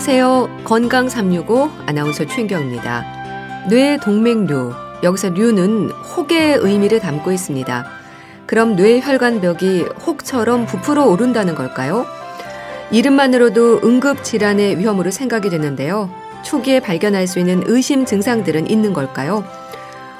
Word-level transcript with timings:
안녕하세요. 0.00 0.62
건강 0.64 1.10
365 1.10 1.68
아나운서 1.84 2.24
최인경입니다. 2.24 3.66
뇌 3.68 3.98
동맥류. 3.98 4.72
여기서 5.02 5.28
류는 5.28 5.90
혹의 5.90 6.56
의미를 6.56 7.00
담고 7.00 7.30
있습니다. 7.32 7.84
그럼 8.46 8.76
뇌 8.76 8.98
혈관벽이 9.00 9.82
혹처럼 10.06 10.64
부풀어 10.64 11.04
오른다는 11.04 11.54
걸까요? 11.54 12.06
이름만으로도 12.90 13.82
응급 13.84 14.24
질환의 14.24 14.78
위험으로 14.78 15.10
생각이 15.10 15.50
되는데요. 15.50 16.08
초기에 16.44 16.80
발견할 16.80 17.26
수 17.26 17.38
있는 17.38 17.62
의심 17.66 18.06
증상들은 18.06 18.70
있는 18.70 18.94
걸까요? 18.94 19.44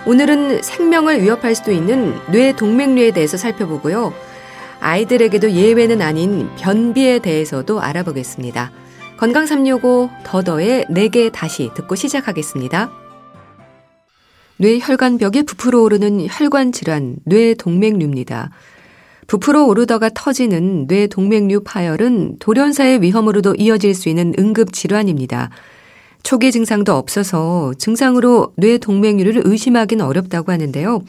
오늘은 0.05 0.61
생명을 0.61 1.23
위협할 1.23 1.55
수도 1.55 1.73
있는 1.73 2.15
뇌 2.31 2.53
동맥류에 2.53 3.13
대해서 3.13 3.39
살펴보고요. 3.39 4.13
아이들에게도 4.81 5.53
예외는 5.53 6.03
아닌 6.03 6.51
변비에 6.59 7.21
대해서도 7.21 7.81
알아보겠습니다. 7.81 8.73
건강 9.21 9.45
365 9.45 10.09
더더의 10.25 10.87
4개 10.87 11.31
다시 11.31 11.69
듣고 11.75 11.95
시작하겠습니다. 11.95 12.91
뇌혈관벽이 14.57 15.43
부풀어 15.43 15.83
오르는 15.83 16.27
혈관 16.27 16.73
질환, 16.73 17.17
뇌동맥류입니다. 17.27 18.51
부풀어 19.27 19.67
오르다가 19.67 20.09
터지는 20.15 20.87
뇌동맥류 20.89 21.65
파열은 21.65 22.39
돌연사의 22.39 23.03
위험으로도 23.03 23.57
이어질 23.57 23.95
수 23.95 24.09
있는 24.09 24.33
응급 24.39 24.73
질환입니다. 24.73 25.51
초기 26.23 26.51
증상도 26.51 26.95
없어서 26.95 27.75
증상으로 27.77 28.55
뇌동맥류를 28.57 29.43
의심하기는 29.45 30.03
어렵다고 30.03 30.51
하는데요. 30.51 31.03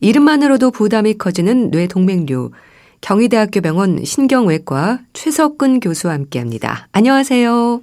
이름만으로도 0.00 0.72
부담이 0.72 1.14
커지는 1.14 1.70
뇌동맥류. 1.70 2.50
경희대학교 3.00 3.60
병원 3.60 4.04
신경외과 4.04 4.98
최석근 5.12 5.80
교수와 5.80 6.14
함께 6.14 6.38
합니다. 6.38 6.88
안녕하세요. 6.92 7.80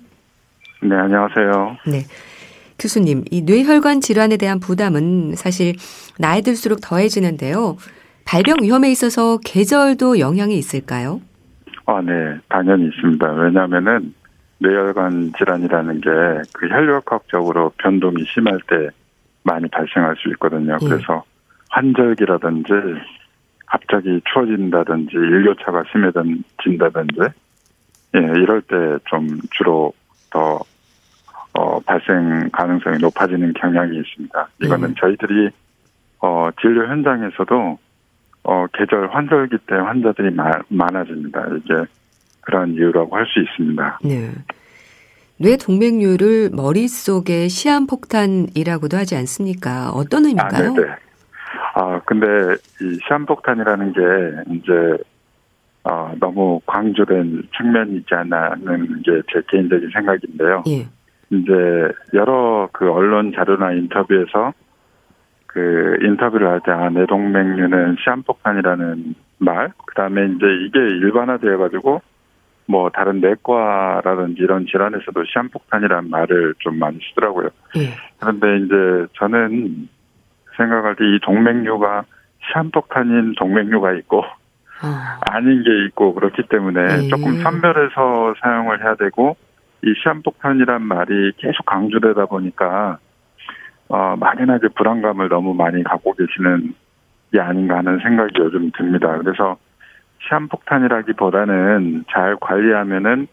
네, 0.84 0.96
안녕하세요. 0.96 1.78
네. 1.88 2.00
교수님, 2.80 3.24
이 3.32 3.42
뇌혈관 3.44 4.02
질환에 4.02 4.36
대한 4.38 4.60
부담은 4.60 5.36
사실 5.36 5.76
나이 6.20 6.42
들수록 6.42 6.80
더해지는데요. 6.82 7.78
발병 8.26 8.58
위험에 8.62 8.92
있어서 8.92 9.38
계절도 9.46 10.20
영향이 10.20 10.58
있을까요? 10.58 11.22
아, 11.86 12.02
네, 12.02 12.12
당연히 12.50 12.88
있습니다. 12.88 13.32
왜냐하면은 13.34 14.14
뇌혈관 14.60 15.34
질환이라는 15.38 16.02
게 16.02 16.10
그 16.54 16.68
혈액학적으로 16.70 17.72
변동이 17.78 18.24
심할 18.34 18.60
때 18.70 18.90
많이 19.44 19.68
발생할 19.70 20.16
수 20.18 20.30
있거든요. 20.30 20.78
예. 20.82 20.86
그래서 20.88 21.24
환절기라든지 21.70 22.70
갑자기 23.74 24.22
추워진다든지 24.32 25.16
일교차가 25.16 25.84
심해진다든지 25.92 27.20
예, 28.16 28.20
이럴 28.20 28.62
때 28.62 28.76
좀 29.10 29.28
주로 29.52 29.92
더 30.30 30.60
어, 31.54 31.80
발생 31.80 32.50
가능성이 32.52 33.00
높아지는 33.00 33.54
경향이 33.54 33.98
있습니다. 33.98 34.48
이거는 34.64 34.90
네. 34.90 34.96
저희들이 35.00 35.50
어, 36.22 36.50
진료 36.62 36.88
현장에서도 36.88 37.80
어, 38.44 38.66
계절 38.74 39.08
환절기 39.10 39.58
때 39.66 39.76
환자들이 39.76 40.32
마, 40.36 40.52
많아집니다. 40.68 41.48
이게 41.58 41.74
그런 42.42 42.74
이유라고 42.74 43.16
할 43.16 43.26
수 43.26 43.40
있습니다. 43.40 44.00
네. 44.04 44.32
뇌 45.38 45.58
동맥류를 45.58 46.52
머릿속에 46.54 47.48
시한폭탄이라고도 47.48 48.98
하지 48.98 49.16
않습니까? 49.16 49.90
어떤 49.90 50.26
의미인가요? 50.26 50.70
아, 50.70 50.74
네네. 50.74 50.88
아, 51.74 52.00
근데 52.06 52.28
이 52.82 53.00
시한폭탄이라는 53.08 53.94
게 53.94 54.54
이제 54.56 54.98
어, 55.84 56.14
너무 56.20 56.62
강조된 56.66 57.50
측면이 57.58 57.98
있지 57.98 58.14
않나는 58.14 59.02
게 59.04 59.22
제 59.32 59.42
개인적인 59.50 59.90
생각인데요. 59.92 60.64
예. 60.68 60.86
이제 61.30 61.52
여러 62.14 62.70
그 62.72 62.90
언론 62.92 63.34
자료나 63.34 63.74
인터뷰에서 63.74 64.54
그 65.48 65.98
인터뷰를 66.02 66.48
할때 66.48 66.72
아, 66.72 66.90
뇌동맥류는 66.90 67.98
시한폭탄이라는 68.04 69.16
말, 69.40 69.72
그 69.86 69.96
다음에 69.96 70.26
이제 70.26 70.46
이게 70.66 70.80
일반화되어 70.80 71.58
가지고 71.58 72.02
뭐 72.66 72.90
다른 72.92 73.20
내과라든지 73.20 74.42
이런 74.42 74.66
질환에서도 74.68 75.24
시한폭탄이라는 75.26 76.10
말을 76.10 76.54
좀 76.60 76.80
많이 76.80 77.00
쓰더라고요. 77.10 77.50
예. 77.78 77.90
그런데 78.20 78.58
이제 78.66 79.08
저는 79.18 79.90
생각할 80.58 80.96
때 80.96 81.04
이 81.06 81.20
동맥류가 81.22 82.04
시한폭탄인 82.52 83.36
동맥류가 83.38 83.94
있고 83.94 84.24
아. 84.82 85.20
아닌 85.32 85.64
게 85.64 85.86
있고 85.86 86.14
그렇기 86.14 86.44
때문에 86.50 87.06
예. 87.06 87.08
조금 87.08 87.42
선별해서 87.42 88.36
사용을 88.42 88.84
해야 88.84 88.96
되고 88.96 89.38
이 89.84 89.94
시한폭탄이란 90.02 90.82
말이 90.82 91.32
계속 91.38 91.66
강조되다 91.66 92.26
보니까 92.26 92.98
어, 93.90 94.16
막연하게 94.18 94.70
불안감을 94.76 95.30
너무 95.30 95.54
많이 95.54 95.84
갖고 95.84 96.14
계시는 96.14 96.74
게 97.32 97.40
아닌가 97.40 97.78
하는 97.78 98.00
생각이 98.00 98.34
요즘 98.40 98.72
듭니다. 98.78 99.18
그래서 99.18 99.58
시한폭탄이라기보다는 100.28 102.06
잘 102.12 102.36
관리하면은 102.40 103.28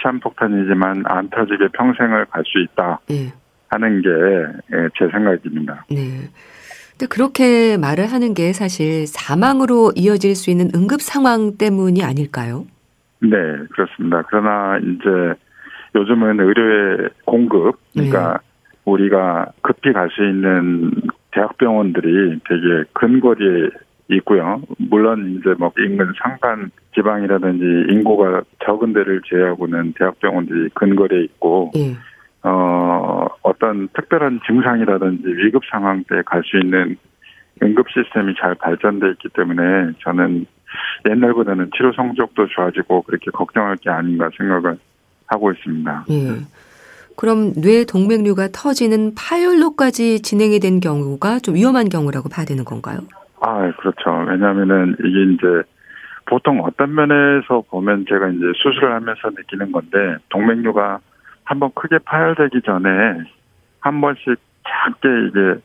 시한폭탄이지만 0.00 1.04
안 1.06 1.30
터지게 1.30 1.68
평생을 1.72 2.26
갈 2.26 2.42
수 2.44 2.58
있다 2.60 3.00
네. 3.08 3.32
하는 3.74 4.02
게제 4.02 5.06
예, 5.06 5.10
생각입니다. 5.10 5.84
네. 5.90 6.30
근데 6.92 7.06
그렇게 7.10 7.76
말을 7.76 8.06
하는 8.06 8.34
게 8.34 8.52
사실 8.52 9.06
사망으로 9.06 9.92
이어질 9.96 10.36
수 10.36 10.50
있는 10.50 10.70
응급 10.74 11.02
상황 11.02 11.56
때문이 11.58 12.04
아닐까요? 12.04 12.66
네, 13.20 13.36
그렇습니다. 13.72 14.22
그러나 14.28 14.78
이제 14.78 15.34
요즘은 15.96 16.40
의료의 16.40 17.08
공급, 17.24 17.78
그러니까 17.92 18.34
네. 18.34 18.38
우리가 18.84 19.46
급히 19.62 19.92
갈 19.92 20.08
수 20.10 20.22
있는 20.22 20.92
대학병원들이 21.32 22.38
되게 22.48 22.84
근거리에 22.92 23.70
있고요. 24.10 24.60
물론 24.78 25.38
이제 25.40 25.54
뭐 25.58 25.72
인근 25.78 26.12
상간 26.22 26.70
지방이라든지 26.94 27.92
인구가 27.92 28.42
적은 28.64 28.92
데를 28.92 29.20
제외하고는 29.28 29.94
대학병원들이 29.98 30.68
근거리에 30.74 31.24
있고, 31.24 31.72
네. 31.74 31.96
어, 32.44 33.26
어떤 33.42 33.88
특별한 33.88 34.40
증상이라든지 34.46 35.24
위급 35.26 35.62
상황 35.70 36.04
때 36.04 36.22
갈 36.26 36.42
수 36.44 36.58
있는 36.58 36.96
응급 37.62 37.86
시스템이 37.90 38.34
잘 38.40 38.54
발전돼 38.56 39.10
있기 39.12 39.28
때문에 39.30 39.92
저는 40.02 40.44
옛날보다는 41.08 41.70
치료 41.76 41.92
성적도 41.92 42.46
좋아지고 42.48 43.02
그렇게 43.02 43.30
걱정할 43.30 43.76
게 43.76 43.90
아닌가 43.90 44.28
생각을 44.36 44.76
하고 45.26 45.52
있습니다. 45.52 46.04
예. 46.10 46.14
그럼 47.16 47.52
뇌 47.54 47.84
동맥류가 47.84 48.48
터지는 48.52 49.14
파열로까지 49.14 50.20
진행이 50.22 50.58
된 50.58 50.80
경우가 50.80 51.38
좀 51.38 51.54
위험한 51.54 51.88
경우라고 51.88 52.28
봐야 52.28 52.44
되는 52.44 52.64
건가요? 52.64 52.98
아, 53.40 53.70
그렇죠. 53.78 54.10
왜냐하면은 54.28 54.96
이게 54.98 55.32
이제 55.34 55.62
보통 56.26 56.60
어떤 56.64 56.92
면에서 56.94 57.62
보면 57.70 58.06
제가 58.08 58.28
이제 58.30 58.44
수술을 58.56 58.92
하면서 58.94 59.30
느끼는 59.30 59.70
건데 59.70 60.16
동맥류가 60.30 60.98
한번 61.44 61.70
크게 61.74 61.98
파열되기 62.04 62.62
전에 62.62 62.90
한 63.80 64.00
번씩 64.00 64.36
작게 64.66 65.08
이게 65.28 65.60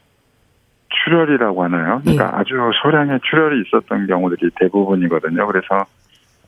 출혈이라고 0.90 1.64
하나요? 1.64 2.02
그러니까 2.04 2.26
예. 2.34 2.40
아주 2.40 2.56
소량의 2.82 3.20
출혈이 3.24 3.64
있었던 3.66 4.08
경우들이 4.08 4.52
대부분이거든요. 4.60 5.46
그래서 5.48 5.86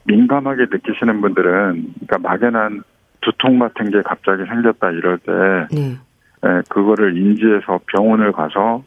민감하게 0.05 0.65
느끼시는 0.71 1.21
분들은 1.21 1.93
그러니까 2.07 2.17
막연한 2.17 2.83
두통 3.21 3.59
같은 3.59 3.91
게 3.91 4.01
갑자기 4.01 4.43
생겼다 4.45 4.91
이럴 4.91 5.19
때 5.19 5.31
네. 5.71 5.95
예, 6.43 6.61
그거를 6.69 7.17
인지해서 7.17 7.79
병원을 7.85 8.31
가서 8.31 8.83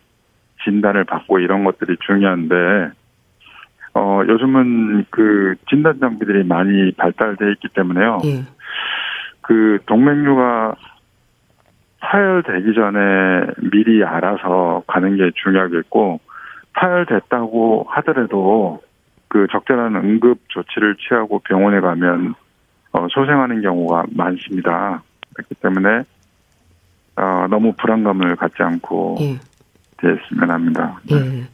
진단을 0.64 1.05
받고 1.05 1.38
이런 1.38 1.62
것들이 1.64 1.97
중요한데 2.05 2.55
어 3.94 4.23
요즘은 4.26 5.06
그 5.11 5.55
진단 5.69 6.00
장비들이 6.00 6.44
많이 6.44 6.90
발달돼 6.93 7.52
있기 7.52 7.69
때문에요. 7.75 8.19
네. 8.25 8.44
그 9.46 9.79
동맥류가 9.87 10.75
파열되기 12.00 12.75
전에 12.75 13.46
미리 13.70 14.05
알아서 14.05 14.82
가는 14.87 15.17
게 15.17 15.31
중요하겠고 15.43 16.20
파열됐다고 16.75 17.87
하더라도 17.88 18.82
그 19.29 19.46
적절한 19.50 19.96
응급 19.96 20.38
조치를 20.49 20.96
취하고 20.96 21.41
병원에 21.41 21.81
가면 21.81 22.35
어, 22.93 23.06
소생하는 23.11 23.62
경우가 23.62 24.05
많습니다. 24.11 25.02
그렇기 25.35 25.55
때문에 25.56 26.05
어, 27.17 27.47
너무 27.50 27.73
불안감을 27.73 28.37
갖지 28.37 28.62
않고 28.62 29.17
예. 29.20 29.38
됐으면 29.99 30.50
합니다. 30.50 31.00
네. 31.11 31.17
예. 31.17 31.44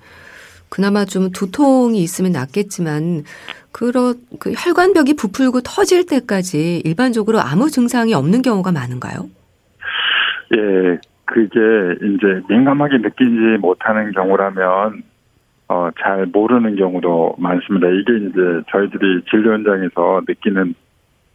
그나마 0.71 1.05
좀 1.05 1.31
두통이 1.33 1.99
있으면 2.01 2.33
낫겠지만 2.33 3.25
그런 3.73 4.15
그 4.39 4.53
혈관벽이 4.53 5.15
부풀고 5.15 5.61
터질 5.63 6.07
때까지 6.07 6.81
일반적으로 6.85 7.41
아무 7.41 7.69
증상이 7.71 8.15
없는 8.15 8.43
경우가 8.43 8.73
많은가요? 8.73 9.29
예, 10.57 10.99
그게 11.25 11.49
이제 12.03 12.43
민감하게 12.49 12.99
느끼지 12.99 13.59
못하는 13.61 14.13
경우라면 14.13 15.03
어, 15.69 15.91
잘 16.03 16.27
모르는 16.27 16.75
경우도 16.77 17.37
많습니다. 17.39 17.87
이게 17.89 18.17
이제 18.27 18.63
저희들이 18.73 19.23
진료 19.31 19.53
현장에서 19.53 20.23
느끼는 20.27 20.75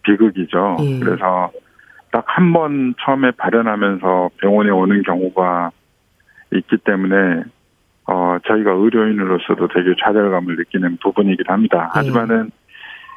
비극이죠. 0.03 0.77
예. 0.81 0.99
그래서 0.99 1.51
딱 2.11 2.23
한 2.27 2.51
번 2.53 2.93
처음에 2.99 3.31
발현하면서 3.31 4.29
병원에 4.37 4.69
오는 4.71 5.01
경우가 5.03 5.71
있기 6.53 6.77
때문에 6.77 7.43
어 8.07 8.37
저희가 8.45 8.71
의료인으로서도 8.71 9.67
되게 9.69 9.95
좌절감을 10.03 10.55
느끼는 10.57 10.97
부분이긴 11.01 11.45
합니다. 11.47 11.91
예. 11.95 11.99
하지만은 11.99 12.51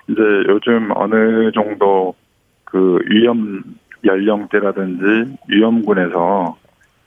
이제 0.08 0.22
요즘 0.48 0.90
어느 0.94 1.52
정도 1.52 2.14
그 2.64 2.98
위험 3.10 3.62
연령대라든지 4.04 5.36
위험군에서 5.48 6.56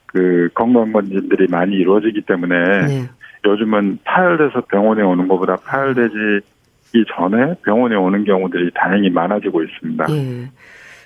그 0.08 0.50
건강검진들이 0.54 1.48
많이 1.50 1.76
이루어지기 1.76 2.22
때문에 2.22 2.88
네. 2.88 3.10
요즘은 3.46 4.00
파열돼서 4.04 4.62
병원에 4.70 5.02
오는 5.02 5.28
것보다 5.28 5.56
파열되기 5.56 7.06
전에 7.16 7.56
병원에 7.64 7.96
오는 7.96 8.24
경우들이 8.24 8.72
다행히 8.76 9.10
많아지고 9.10 9.64
있습니다. 9.64 10.06
예. 10.10 10.50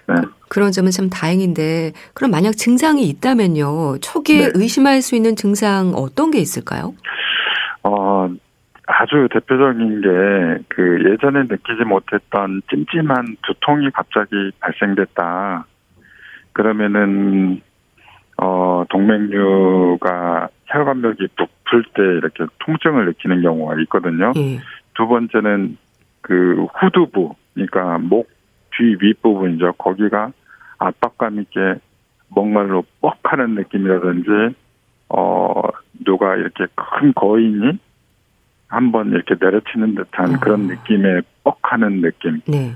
네. 0.07 0.16
그런 0.50 0.72
점은 0.72 0.92
참 0.92 1.10
다행인데 1.10 1.94
그럼 2.13 2.31
만약 2.31 2.52
증상이 2.54 3.07
있다면요. 3.10 4.00
초기에 4.02 4.48
네. 4.48 4.52
의심할 4.54 5.02
수 5.02 5.16
있는 5.16 5.36
증상 5.36 5.94
어떤 5.96 6.31
게 6.31 6.40
있을까요? 6.40 6.94
어, 7.84 8.30
아주 8.88 9.28
대표적인 9.31 10.02
게 10.02 10.66
그 10.75 11.10
예전에 11.10 11.44
느끼지 11.44 11.86
못했던 11.86 12.62
찜찜한 12.69 13.38
두통이 13.44 13.92
갑자기 13.92 14.52
발생됐다. 14.60 15.66
그러면은 16.52 17.62
어 18.42 18.84
동맥류가 18.90 20.50
혈관벽이 20.66 21.28
부풀 21.38 21.86
때 21.94 22.04
이렇게 22.04 22.46
통증을 22.60 23.06
느끼는 23.06 23.42
경우가 23.42 23.80
있거든요. 23.84 24.34
예. 24.36 24.60
두 24.96 25.07
번째는 25.07 25.78
그 26.19 26.68
후두부, 26.74 27.36
그러니까 27.54 27.98
목 28.00 28.30
뒤 28.77 28.98
윗부분이죠. 29.00 29.74
거기가 29.74 30.31
압박감 30.77 31.39
있게 31.42 31.75
뭔가로 32.30 32.83
뻑 33.01 33.18
하는 33.24 33.56
느낌이라든지, 33.56 34.56
어, 35.10 35.62
누가 36.06 36.36
이렇게 36.36 36.66
큰 36.75 37.13
거인이 37.13 37.80
한번 38.68 39.12
이렇게 39.12 39.36
내려치는 39.39 39.95
듯한 39.95 40.36
어. 40.36 40.39
그런 40.39 40.68
느낌의 40.68 41.22
뻑 41.44 41.57
하는 41.62 42.01
느낌. 42.01 42.42
네. 42.48 42.74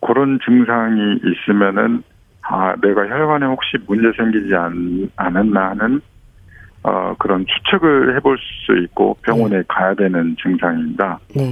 그런 0.00 0.38
증상이 0.44 1.20
있으면은, 1.24 2.02
아, 2.42 2.74
내가 2.82 3.08
혈관에 3.08 3.46
혹시 3.46 3.76
문제 3.86 4.10
생기지 4.16 4.54
않, 4.54 5.08
않았나 5.16 5.70
하는, 5.70 6.00
어, 6.82 7.14
그런 7.18 7.46
추측을 7.46 8.16
해볼 8.16 8.36
수 8.66 8.76
있고 8.84 9.16
병원에 9.22 9.62
가야 9.68 9.94
되는 9.94 10.36
증상입니다. 10.42 11.20
네. 11.36 11.44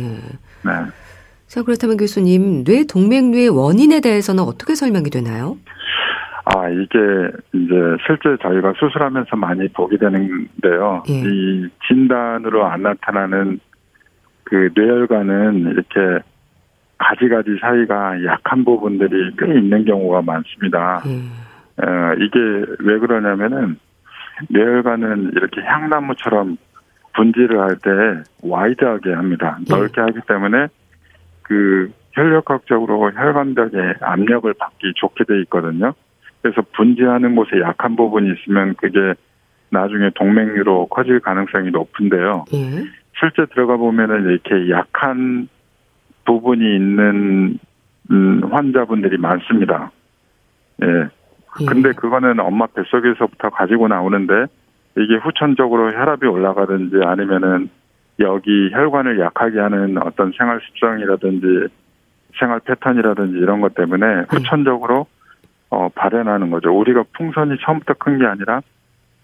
네. 0.64 0.72
자, 1.50 1.64
그렇다면 1.64 1.96
교수님, 1.96 2.62
뇌 2.62 2.84
동맥류의 2.84 3.48
원인에 3.48 3.98
대해서는 4.00 4.44
어떻게 4.44 4.76
설명이 4.76 5.10
되나요? 5.10 5.56
아, 6.44 6.68
이게 6.68 6.96
이제 7.52 7.74
실제 8.06 8.36
저희가 8.40 8.72
수술하면서 8.78 9.34
많이 9.34 9.66
보게 9.70 9.96
되는데요. 9.98 11.02
예. 11.08 11.12
이 11.12 11.68
진단으로 11.88 12.64
안 12.66 12.82
나타나는 12.84 13.58
그 14.44 14.70
뇌혈관은 14.76 15.72
이렇게 15.72 16.24
가지가지 16.98 17.50
사이가 17.60 18.24
약한 18.26 18.64
부분들이 18.64 19.32
꽤 19.36 19.46
있는 19.58 19.84
경우가 19.84 20.22
많습니다. 20.22 21.02
예. 21.06 21.84
어, 21.84 22.14
이게 22.14 22.38
왜 22.78 22.98
그러냐면은 23.00 23.76
뇌혈관은 24.50 25.32
이렇게 25.34 25.62
향나무처럼 25.62 26.56
분지를 27.14 27.58
할 27.58 27.76
때 27.82 27.90
wide하게 28.44 29.14
합니다. 29.14 29.58
예. 29.68 29.74
넓게 29.74 30.00
하기 30.00 30.20
때문에 30.28 30.68
그 31.50 31.90
혈력학적으로 32.12 33.10
혈관벽에 33.10 33.94
압력을 34.02 34.54
받기 34.54 34.92
좋게 34.94 35.24
돼 35.24 35.40
있거든요. 35.42 35.94
그래서 36.40 36.62
분지하는 36.76 37.34
곳에 37.34 37.60
약한 37.60 37.96
부분이 37.96 38.32
있으면 38.32 38.74
그게 38.76 39.14
나중에 39.70 40.10
동맥류로 40.14 40.86
커질 40.86 41.18
가능성이 41.18 41.72
높은데요. 41.72 42.44
예. 42.54 42.60
실제 43.18 43.46
들어가 43.52 43.76
보면은 43.76 44.30
이렇게 44.30 44.70
약한 44.70 45.48
부분이 46.24 46.76
있는 46.76 47.58
음, 48.12 48.40
환자분들이 48.52 49.18
많습니다. 49.18 49.90
예. 50.84 50.86
예. 50.86 51.64
근데 51.66 51.90
그거는 51.92 52.38
엄마 52.38 52.66
뱃속에서부터 52.68 53.50
가지고 53.50 53.88
나오는데 53.88 54.46
이게 54.98 55.16
후천적으로 55.16 55.90
혈압이 55.90 56.26
올라가든지 56.28 57.00
아니면은 57.04 57.70
여기 58.20 58.70
혈관을 58.72 59.18
약하게 59.20 59.60
하는 59.60 59.96
어떤 60.02 60.32
생활 60.36 60.60
습성이라든지 60.60 61.68
생활 62.38 62.60
패턴이라든지 62.60 63.38
이런 63.38 63.60
것 63.60 63.74
때문에 63.74 64.24
후천적으로 64.28 65.06
어 65.70 65.88
발현하는 65.94 66.50
거죠. 66.50 66.70
우리가 66.76 67.04
풍선이 67.16 67.56
처음부터 67.64 67.94
큰 67.94 68.18
게 68.18 68.26
아니라 68.26 68.60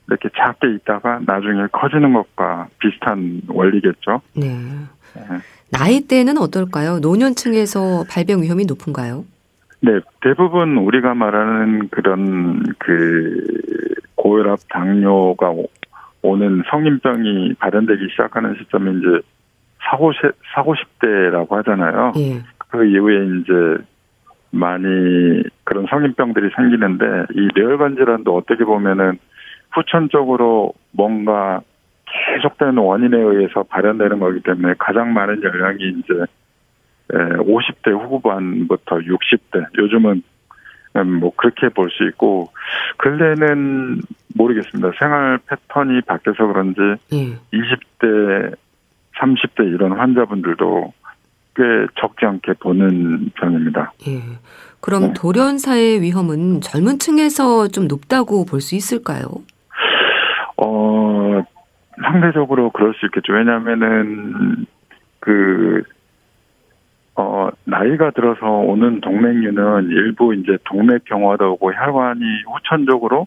이렇게 0.08 0.28
작게 0.36 0.72
있다가 0.74 1.20
나중에 1.26 1.66
커지는 1.72 2.12
것과 2.12 2.68
비슷한 2.78 3.42
원리겠죠. 3.48 4.20
네. 4.36 4.48
네. 5.14 5.22
나이대는 5.70 6.38
어떨까요? 6.38 7.00
노년층에서 7.00 8.04
발병 8.08 8.42
위험이 8.42 8.66
높은가요? 8.66 9.24
네, 9.80 9.98
대부분 10.22 10.76
우리가 10.78 11.14
말하는 11.14 11.88
그런 11.90 12.62
그 12.78 13.44
고혈압, 14.14 14.60
당뇨가 14.68 15.52
오- 16.26 16.32
오는 16.32 16.62
성인병이 16.70 17.54
발현되기 17.58 18.08
시작하는 18.10 18.54
시점이 18.58 18.98
이제 18.98 19.20
40, 19.90 20.34
40, 20.54 21.00
50대라고 21.00 21.50
하잖아요. 21.50 22.12
예. 22.16 22.42
그 22.58 22.84
이후에 22.84 23.40
이제 23.40 23.84
많이 24.50 25.42
그런 25.64 25.86
성인병들이 25.88 26.50
생기는데 26.56 27.04
이 27.34 27.48
뇌혈관 27.54 27.96
질환도 27.96 28.34
어떻게 28.36 28.64
보면은 28.64 29.18
후천적으로 29.72 30.72
뭔가 30.92 31.60
계속되는 32.06 32.78
원인에 32.78 33.16
의해서 33.18 33.62
발현되는 33.64 34.18
거기 34.18 34.40
때문에 34.40 34.74
가장 34.78 35.12
많은 35.12 35.42
연령이 35.42 35.98
이제 35.98 36.24
50대 37.10 37.90
후반부터 37.92 38.98
60대 38.98 39.66
요즘은 39.78 40.10
음, 40.12 40.35
뭐 41.04 41.32
그렇게 41.36 41.68
볼 41.68 41.90
수 41.90 42.04
있고 42.08 42.50
근래는 42.98 44.00
모르겠습니다. 44.34 44.92
생활 44.98 45.38
패턴이 45.46 46.02
바뀌어서 46.02 46.46
그런지 46.46 46.80
예. 47.12 47.38
20대, 47.52 48.54
30대 49.18 49.66
이런 49.72 49.92
환자분들도 49.92 50.92
꽤 51.56 51.62
적지 51.98 52.26
않게 52.26 52.54
보는 52.60 53.30
편입니다. 53.34 53.92
예. 54.08 54.20
그럼 54.80 55.02
네. 55.02 55.12
돌연사의 55.16 56.02
위험은 56.02 56.60
젊은 56.60 56.98
층에서 56.98 57.68
좀 57.68 57.88
높다고 57.88 58.44
볼 58.44 58.60
수 58.60 58.74
있을까요? 58.74 59.24
어, 60.58 61.42
상대적으로 62.02 62.70
그럴 62.70 62.94
수 62.94 63.06
있겠죠. 63.06 63.32
왜냐면은, 63.32 64.66
그, 65.20 65.82
어, 67.16 67.48
나이가 67.64 68.10
들어서 68.10 68.46
오는 68.46 69.00
동맥류는 69.00 69.88
일부 69.88 70.34
이제 70.34 70.58
동맥경화도 70.64 71.52
오고 71.52 71.72
혈관이 71.72 72.20
후천적으로, 72.46 73.26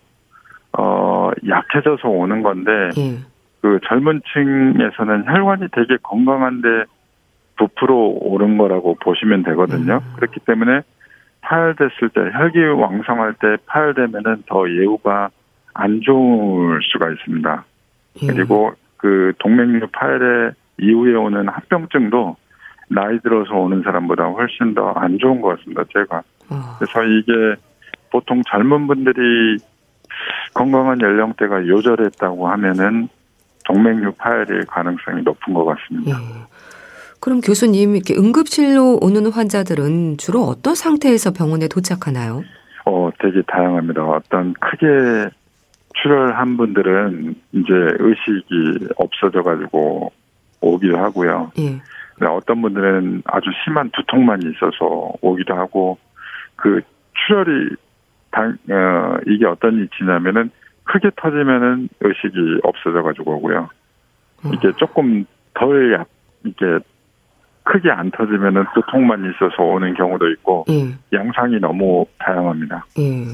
어, 0.78 1.32
약해져서 1.48 2.08
오는 2.08 2.44
건데, 2.44 2.72
예. 2.98 3.18
그 3.62 3.80
젊은 3.88 4.22
층에서는 4.32 5.26
혈관이 5.26 5.68
되게 5.74 5.98
건강한데 6.04 6.86
부풀어 7.58 7.94
오른 7.96 8.58
거라고 8.58 8.96
보시면 9.02 9.44
되거든요. 9.44 9.96
음. 9.96 10.14
그렇기 10.16 10.40
때문에 10.42 10.82
파열됐을 11.42 12.10
때 12.14 12.22
혈기 12.38 12.60
왕성할 12.64 13.34
때 13.34 13.58
파열되면은 13.66 14.44
더 14.48 14.70
예후가 14.70 15.30
안 15.74 16.02
좋을 16.02 16.80
수가 16.84 17.10
있습니다. 17.10 17.66
예. 18.24 18.28
그리고 18.28 18.74
그 18.98 19.34
동맥류 19.40 19.88
파열의 19.92 20.52
이후에 20.80 21.16
오는 21.16 21.48
합병증도 21.48 22.38
나이 22.90 23.20
들어서 23.20 23.56
오는 23.56 23.82
사람보다 23.84 24.26
훨씬 24.26 24.74
더 24.74 24.94
안 24.96 25.18
좋은 25.20 25.42
것 25.42 25.58
같습니다. 25.58 25.84
제가 25.94 26.22
어, 26.50 26.76
그래서 26.80 27.04
이게 27.04 27.56
보통 28.12 28.42
젊은 28.50 28.88
분들이 28.88 29.58
건강한 30.54 31.00
연령대가 31.00 31.66
요절했다고 31.68 32.48
하면은 32.50 33.08
동맥류 33.66 34.14
파열일 34.18 34.66
가능성이 34.66 35.22
높은 35.22 35.54
것 35.54 35.64
같습니다. 35.66 36.20
예. 36.20 36.26
그럼 37.20 37.42
교수님, 37.42 37.96
이렇게 37.96 38.16
응급실로 38.16 39.00
오는 39.02 39.32
환자들은 39.32 40.18
주로 40.18 40.44
어떤 40.44 40.74
상태에서 40.74 41.32
병원에 41.32 41.68
도착하나요? 41.68 42.44
어, 42.86 43.10
되게 43.20 43.42
다양합니다. 43.46 44.04
어떤 44.04 44.54
크게 44.54 45.30
출혈한 46.02 46.58
분들은 46.58 47.36
이제 47.52 47.74
의식이 48.00 48.88
없어져 48.98 49.44
가지고 49.44 50.12
오기도 50.62 50.98
하고요. 50.98 51.52
예. 51.60 51.82
네, 52.20 52.28
어떤 52.28 52.62
분들은 52.62 53.24
아주 53.26 53.50
심한 53.64 53.90
두통만 53.92 54.42
있어서 54.44 55.14
오기도 55.22 55.56
하고 55.56 55.98
그 56.56 56.82
출혈이 57.28 57.76
당, 58.32 58.58
어, 58.70 59.18
이게 59.28 59.46
어떤 59.46 59.82
위치냐면은 59.82 60.52
크게 60.84 61.12
터지면은 61.16 61.90
의식이 62.02 62.60
없어져 62.64 63.02
가지고 63.04 63.38
오고요. 63.38 63.70
어, 64.44 64.52
이게 64.54 64.72
조금 64.78 65.26
덜 65.54 65.94
약, 65.94 66.08
이게 66.46 66.66
크게 67.64 67.92
안 67.92 68.10
터지면은 68.12 68.66
두통만 68.74 69.32
있어서 69.32 69.64
오는 69.64 69.94
경우도 69.94 70.30
있고 70.32 70.66
예. 70.70 70.96
양상이 71.14 71.60
너무 71.60 72.06
다양합니다. 72.18 72.86
예. 72.98 73.26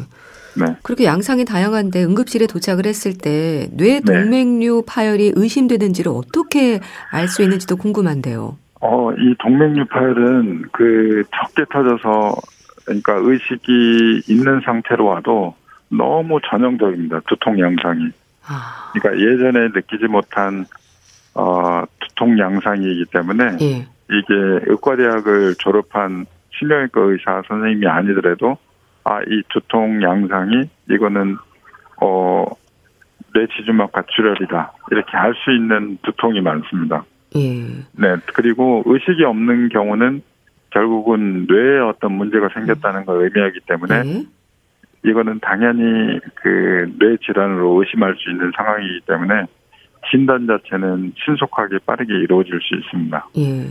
네. 0.58 0.78
그렇게 0.84 1.06
양상이 1.06 1.44
다양한데 1.46 2.04
응급실에 2.04 2.48
도착을 2.48 2.86
했을 2.86 3.14
때 3.18 3.68
뇌 3.72 4.00
동맥류 4.02 4.84
네. 4.86 4.94
파열이 4.94 5.34
의심되는지를 5.36 6.12
어떻게 6.14 6.80
알 7.12 7.28
수 7.28 7.44
있는지도 7.44 7.76
궁금한데요. 7.78 8.58
어, 8.82 9.12
이 9.14 9.36
동맥류 9.40 9.86
파열은 9.86 10.64
그 10.72 11.24
적게 11.36 11.66
터져서 11.72 12.36
그러니까 12.86 13.14
의식이 13.16 14.24
있는 14.28 14.62
상태로 14.64 15.06
와도 15.06 15.56
너무 15.90 16.40
전형적입니다. 16.50 17.22
두통 17.28 17.60
양상이. 17.60 18.10
아. 18.48 18.92
그러니까 18.94 19.24
예전에 19.24 19.68
느끼지 19.74 20.06
못한 20.08 20.66
어, 21.34 21.84
두통 22.00 22.38
양상이기 22.38 23.06
때문에 23.12 23.58
예. 23.62 23.88
이게 24.10 24.34
의과대학을 24.68 25.56
졸업한 25.56 26.26
신경외과 26.58 27.02
의사 27.02 27.42
선생님이 27.48 27.88
아니더라도 27.88 28.58
아, 29.04 29.22
이 29.22 29.42
두통 29.50 30.02
양상이 30.04 30.70
이거는 30.90 31.38
어, 32.02 32.46
뇌지주막 33.34 33.92
가출혈이다. 33.92 34.74
이렇게 34.92 35.18
알 35.18 35.34
수 35.36 35.52
있는 35.52 35.98
두통이 36.04 36.42
많습니다. 36.42 37.04
예. 37.36 37.64
네. 37.94 38.16
그리고 38.34 38.84
의식이 38.86 39.24
없는 39.24 39.70
경우는 39.70 40.22
결국은 40.72 41.46
뇌에 41.48 41.80
어떤 41.80 42.14
문제가 42.14 42.50
생겼다는 42.54 43.06
걸 43.06 43.24
의미하기 43.24 43.60
때문에 43.68 43.96
예. 44.06 44.26
이거는 45.10 45.40
당연히 45.42 46.20
그 46.36 46.86
뇌 47.00 47.18
질환으로 47.26 47.80
의심할 47.82 48.16
수 48.18 48.30
있는 48.32 48.52
상황이기 48.56 49.02
때문에 49.08 49.46
진단 50.10 50.48
자체는 50.48 51.14
신속하게 51.24 51.80
빠르게 51.86 52.14
이루어질 52.14 52.60
수 52.62 52.76
있습니다. 52.76 53.28
예. 53.38 53.66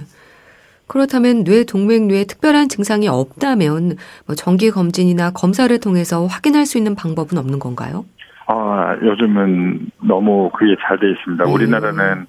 그렇다면 0.86 1.44
뇌 1.44 1.64
동맥류에 1.64 2.24
특별한 2.24 2.68
증상이 2.68 3.08
없다면 3.08 3.96
뭐 4.26 4.34
정기 4.36 4.70
검진이나 4.70 5.30
검사를 5.30 5.78
통해서 5.80 6.26
확인할 6.26 6.66
수 6.66 6.76
있는 6.76 6.94
방법은 6.94 7.38
없는 7.38 7.58
건가요? 7.58 8.04
아 8.46 8.94
요즘은 9.02 9.90
너무 10.02 10.50
그게 10.50 10.76
잘 10.86 10.98
돼 10.98 11.10
있습니다. 11.10 11.44
네. 11.44 11.50
우리나라는 11.52 12.26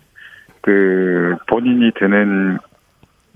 그 0.66 1.36
본인이 1.48 1.92
드는 1.96 2.58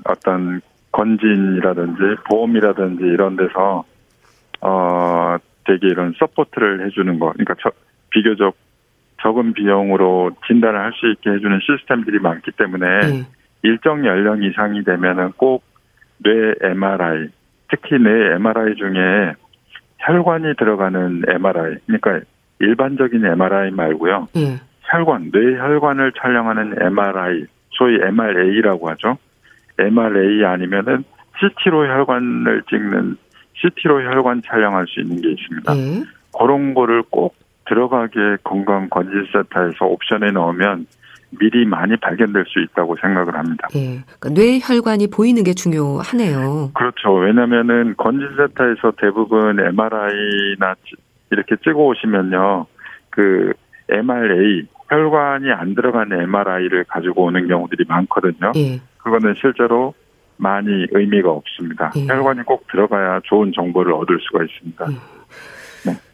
어떤 0.06 0.62
건진이라든지 0.92 2.00
보험이라든지 2.30 3.04
이런 3.04 3.36
데서 3.36 3.84
어 4.62 5.38
되게 5.66 5.88
이런 5.88 6.14
support를 6.18 6.86
해주는 6.86 7.20
거, 7.20 7.32
그러니까 7.34 7.54
저, 7.62 7.72
비교적 8.10 8.56
적은 9.22 9.54
비용으로 9.54 10.32
진단을 10.48 10.80
할 10.80 10.92
수 10.94 11.12
있게 11.12 11.30
해주는 11.30 11.60
시스템들이 11.62 12.20
많기 12.20 12.52
때문에 12.52 13.00
네. 13.02 13.24
일정 13.62 14.06
연령 14.06 14.42
이상이 14.42 14.84
되면은 14.84 15.34
꼭 15.38 15.70
뇌 16.20 16.54
MRI, 16.62 17.30
특히 17.70 17.98
뇌 17.98 18.36
MRI 18.36 18.76
중에 18.76 19.34
혈관이 20.00 20.56
들어가는 20.58 21.24
MRI, 21.28 21.78
그러니까 21.86 22.22
일반적인 22.60 23.26
MRI 23.26 23.72
말고요. 23.72 24.28
네. 24.36 24.60
혈관, 24.92 25.32
뇌혈관을 25.32 26.14
촬영하는 26.20 26.76
MRI, 26.82 27.46
소위 27.72 27.96
MRA라고 28.02 28.90
하죠. 28.90 29.18
MRA 29.78 30.46
아니면은 30.46 31.04
CT로 31.40 31.88
혈관을 31.88 32.64
찍는 32.70 33.18
CT로 33.56 34.02
혈관 34.02 34.42
촬영할 34.46 34.86
수 34.88 35.00
있는 35.00 35.22
게 35.22 35.32
있습니다. 35.32 35.74
네. 35.74 36.04
그런 36.38 36.74
거를 36.74 37.04
꼭 37.10 37.36
들어가게 37.68 38.38
건강건진센터에서 38.44 39.86
옵션에 39.86 40.32
넣으면 40.32 40.88
미리 41.40 41.66
많이 41.66 41.96
발견될 41.98 42.46
수 42.48 42.60
있다고 42.60 42.96
생각을 43.00 43.36
합니다. 43.36 43.68
예. 43.76 44.02
그러니까 44.20 44.30
뇌혈관이 44.30 45.08
보이는 45.12 45.44
게 45.44 45.54
중요하네요. 45.54 46.72
그렇죠. 46.74 47.14
왜냐면은 47.14 47.94
건진센터에서 47.98 48.94
대부분 48.98 49.60
MRI나 49.60 50.76
이렇게 51.32 51.56
찍어 51.64 51.78
오시면요. 51.78 52.66
그 53.12 53.54
MRA 53.90 54.66
혈관이 54.90 55.52
안 55.52 55.76
들어간 55.76 56.12
MRI를 56.12 56.86
가지고 56.86 57.26
오는 57.26 57.48
경우들이 57.48 57.86
많거든요. 57.88 58.52
예. 58.56 58.82
그거는 58.98 59.36
실제로 59.40 59.94
많이 60.38 60.88
의미가 60.92 61.30
없습니다. 61.30 61.92
예. 61.96 62.08
혈관이 62.08 62.44
꼭 62.44 62.66
들어가야 62.72 63.22
좋은 63.26 63.52
정보를 63.56 63.94
얻을 63.94 64.20
수가 64.22 64.44
있습니다. 64.44 64.86
예. 64.92 64.96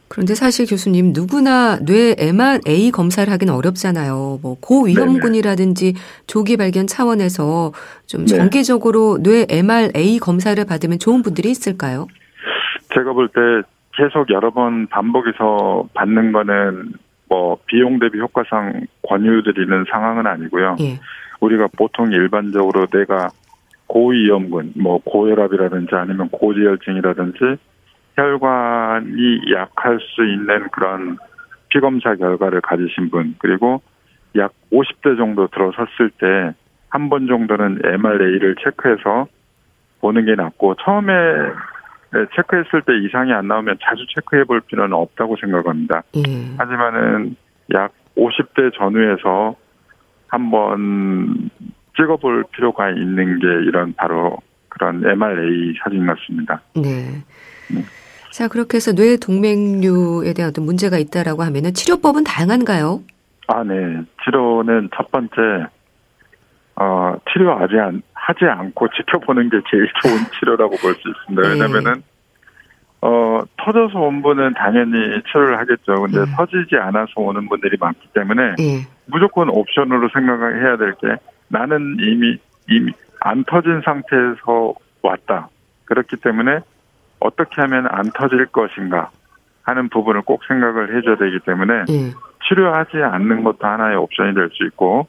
그런데 0.08 0.36
사실 0.36 0.68
교수님 0.68 1.14
누구나 1.14 1.78
뇌 1.80 2.16
MRA 2.18 2.92
검사를 2.92 3.32
하기는 3.32 3.52
어렵잖아요. 3.54 4.40
뭐 4.42 4.56
고위험군이라든지 4.62 5.96
조기 6.28 6.58
발견 6.58 6.86
차원에서 6.86 7.74
좀 8.06 8.26
네. 8.26 8.38
정기적으로 8.38 9.18
뇌 9.22 9.46
MRA 9.50 10.20
검사를 10.20 10.64
받으면 10.64 11.00
좋은 11.00 11.22
분들이 11.24 11.50
있을까요? 11.50 12.08
제가 12.94 13.14
볼 13.14 13.28
때 13.30 13.68
계속 13.98 14.30
여러 14.30 14.52
번 14.52 14.88
반복해서 14.88 15.88
받는 15.94 16.32
거는 16.34 16.94
뭐 17.30 17.58
비용 17.66 18.00
대비 18.00 18.20
효과상 18.20 18.86
권유드리는 19.08 19.86
상황은 19.92 20.28
아니고요. 20.28 20.76
예. 20.80 21.00
우리가 21.40 21.68
보통 21.78 22.12
일반적으로 22.12 22.86
내가 22.88 23.30
고위험군, 23.88 24.74
뭐 24.78 25.00
고혈압이라든지 25.04 25.96
아니면 25.96 26.30
고지혈증이라든지 26.30 27.40
혈관이 28.16 29.42
약할 29.54 30.00
수 30.00 30.26
있는 30.26 30.68
그런 30.72 31.18
피검사 31.70 32.16
결과를 32.16 32.62
가지신 32.62 33.10
분 33.10 33.36
그리고 33.40 33.82
약 34.38 34.52
50대 34.72 35.18
정도 35.18 35.48
들어섰을 35.48 36.10
때 36.20 36.56
한 36.96 37.10
번 37.10 37.28
정도는 37.28 37.82
MRA를 37.84 38.56
체크해서 38.64 39.28
보는 40.00 40.26
게 40.26 40.36
낫고 40.36 40.76
처음에 40.76 41.14
체크했을 42.36 42.82
때 42.84 42.98
이상이 43.06 43.34
안 43.34 43.48
나오면 43.48 43.78
자주 43.82 44.06
체크해 44.14 44.46
볼 44.46 44.62
필요는 44.62 44.94
없다고 44.94 45.36
생각합니다. 45.42 46.04
음. 46.16 46.56
하지만은 46.58 47.36
약 47.74 47.92
50대 48.18 48.74
전후에서 48.78 49.56
한번 50.28 51.50
찍어볼 51.98 52.46
필요가 52.52 52.90
있는 52.90 53.40
게 53.40 53.48
이런 53.68 53.94
바로 53.94 54.38
그런 54.70 55.04
MRA 55.06 55.74
사진 55.82 56.06
같습니다. 56.06 56.62
네. 56.76 57.24
네. 57.74 57.84
자, 58.32 58.50
그렇게 58.50 58.76
해서 58.76 58.92
뇌 58.92 59.16
동맥류에 59.16 60.34
대한 60.34 60.50
어떤 60.50 60.66
문제가 60.66 60.98
있다라고 60.98 61.44
하면은 61.44 61.74
치료법은 61.74 62.26
다양한가요? 62.26 63.02
아, 63.48 63.64
네. 63.64 64.02
치료는 64.24 64.90
첫 64.94 65.10
번째, 65.12 65.68
어, 66.76 67.16
치료하지 67.32 67.80
않, 67.80 68.02
하지 68.26 68.46
않고 68.46 68.88
지켜보는 68.98 69.50
게 69.50 69.62
제일 69.70 69.88
좋은 70.02 70.18
치료라고 70.40 70.76
볼 70.78 70.94
수 70.96 71.02
있습니다. 71.10 71.42
네. 71.42 71.50
왜냐면은, 71.54 72.02
어, 73.02 73.42
터져서 73.58 74.00
온 74.00 74.22
분은 74.24 74.54
당연히 74.56 75.22
치료를 75.28 75.60
하겠죠. 75.60 76.02
근데 76.02 76.20
네. 76.22 76.26
터지지 76.36 76.76
않아서 76.78 77.12
오는 77.18 77.48
분들이 77.48 77.78
많기 77.80 78.08
때문에 78.14 78.56
네. 78.58 78.88
무조건 79.06 79.50
옵션으로 79.50 80.10
생각을 80.12 80.64
해야 80.64 80.78
될 80.78 80.96
게 80.96 81.16
나는 81.50 81.98
이미, 82.00 82.38
이미 82.68 82.92
안 83.22 83.44
터진 83.44 83.82
상태에서 83.86 84.74
왔다. 85.04 85.50
그렇기 85.86 86.16
때문에 86.18 86.60
어떻게 87.20 87.62
하면 87.62 87.86
안 87.92 88.10
터질 88.12 88.48
것인가 88.48 89.12
하는 89.64 89.88
부분을 89.90 90.24
꼭 90.24 90.42
생각을 90.48 90.96
해줘야 90.98 91.16
되기 91.18 91.40
때문에 91.46 91.74
예. 91.90 92.12
치료하지 92.48 92.98
않는 92.98 93.44
것도 93.44 93.66
하나의 93.68 93.98
옵션이 93.98 94.34
될 94.34 94.50
수 94.54 94.66
있고 94.66 95.08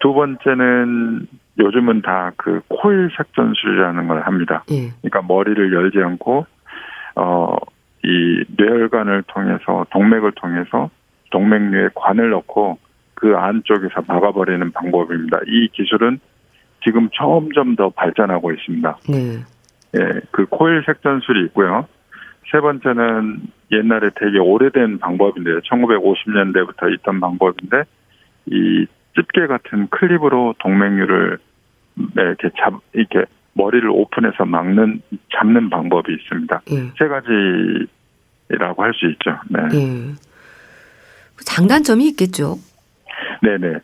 두 0.00 0.12
번째는 0.12 1.26
요즘은 1.58 2.02
다 2.02 2.32
그 2.36 2.60
코일 2.68 3.10
색전술이라는 3.16 4.08
걸 4.08 4.22
합니다. 4.22 4.64
예. 4.70 4.90
그러니까 5.02 5.22
머리를 5.22 5.72
열지 5.72 5.98
않고 5.98 6.46
어 7.16 7.56
이 8.04 8.44
뇌혈관을 8.56 9.24
통해서 9.28 9.86
동맥을 9.90 10.32
통해서 10.32 10.90
동맥류에 11.30 11.90
관을 11.94 12.30
넣고 12.30 12.78
그 13.14 13.36
안쪽에서 13.36 14.02
막아버리는 14.08 14.72
방법입니다. 14.72 15.38
이 15.46 15.68
기술은 15.68 16.18
지금 16.82 17.08
점점 17.14 17.76
더 17.76 17.90
발전하고 17.90 18.52
있습니다. 18.52 18.98
네. 19.08 19.38
예, 19.94 20.20
그 20.32 20.46
코일 20.46 20.82
색전술이 20.84 21.44
있고요. 21.46 21.86
세 22.50 22.60
번째는 22.60 23.40
옛날에 23.70 24.10
되게 24.16 24.38
오래된 24.38 24.98
방법인데요. 24.98 25.60
1950년대부터 25.60 26.92
있던 26.94 27.20
방법인데 27.20 27.84
이 28.46 28.86
집게 29.14 29.46
같은 29.46 29.88
클립으로 29.88 30.54
동맥류를 30.58 31.38
이렇게 32.16 32.50
잡 32.58 32.74
이렇게 32.92 33.24
머리를 33.54 33.88
오픈해서 33.90 34.44
막는 34.46 35.02
잡는 35.36 35.68
방법이 35.70 36.12
있습니다. 36.12 36.62
예. 36.70 36.76
세 36.98 37.06
가지라고 37.08 38.82
할 38.82 38.92
수 38.94 39.06
있죠. 39.10 39.38
네. 39.50 39.60
예. 39.74 40.14
장단점이 41.44 42.08
있겠죠. 42.08 42.56
네네. 43.42 43.74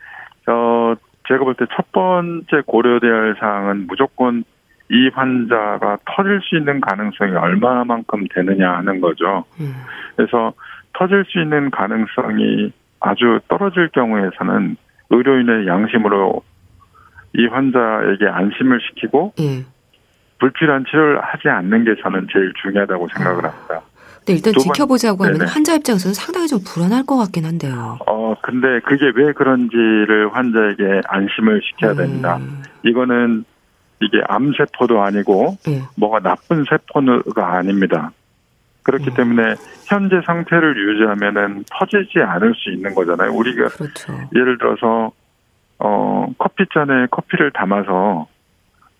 어 0.49 0.95
제가 1.29 1.45
볼 1.45 1.55
때 1.55 1.67
첫 1.77 1.93
번째 1.93 2.63
고려돼야 2.67 3.13
할 3.13 3.37
사항은 3.39 3.87
무조건 3.89 4.45
이 4.91 5.11
환자가 5.13 5.99
터질 6.07 6.41
수 6.43 6.57
있는 6.57 6.81
가능성이 6.81 7.33
얼마만큼 7.37 8.25
되느냐 8.35 8.73
하는 8.79 9.01
거죠. 9.03 9.45
음. 9.61 9.75
그래서 10.17 10.55
터질 10.95 11.25
수 11.27 11.39
있는 11.43 11.71
가능성이 11.71 12.73
아주 13.01 13.41
떨어질 13.49 13.89
경우에서는 13.89 14.77
의료인의 15.11 15.67
양심으로 15.67 16.43
이 17.35 17.47
환자에게 17.47 18.27
안심을 18.27 18.81
시키고 18.81 19.35
예. 19.41 19.65
불필요한 20.39 20.85
치료를 20.89 21.21
하지 21.21 21.49
않는 21.49 21.85
게 21.85 21.95
저는 22.03 22.29
제일 22.33 22.53
중요하다고 22.63 23.09
생각을 23.15 23.47
아. 23.47 23.49
합니다. 23.51 23.81
근데 24.19 24.35
일단 24.35 24.53
지켜보자고 24.53 25.25
하면 25.25 25.39
네네. 25.39 25.51
환자 25.51 25.75
입장에서는 25.75 26.13
상당히 26.15 26.49
좀 26.49 26.61
불안할 26.63 27.07
것 27.07 27.17
같긴 27.17 27.47
한데요. 27.47 27.99
어, 28.07 28.35
근데 28.43 28.81
그게 28.81 29.11
왜 29.15 29.33
그런지를 29.33 30.29
환자에게 30.35 31.01
안심을 31.09 31.63
시켜야 31.65 31.95
됩니다. 31.95 32.37
음, 32.37 32.63
이거는 32.85 33.45
이게 34.01 34.21
암세포도 34.29 35.03
아니고 35.03 35.57
예. 35.69 35.83
뭐가 35.97 36.21
나쁜 36.21 36.65
세포가 36.69 37.57
아닙니다. 37.57 38.13
그렇기 38.89 39.11
음. 39.11 39.15
때문에 39.15 39.55
현재 39.87 40.21
상태를 40.25 40.75
유지하면은 40.77 41.65
터지지 41.71 42.21
않을 42.23 42.55
수 42.55 42.71
있는 42.71 42.95
거잖아요. 42.95 43.31
우리가 43.33 43.69
그렇죠. 43.69 44.15
예를 44.35 44.57
들어서 44.57 45.13
어 45.79 46.27
커피잔에 46.39 47.07
커피를 47.11 47.51
담아서 47.53 48.27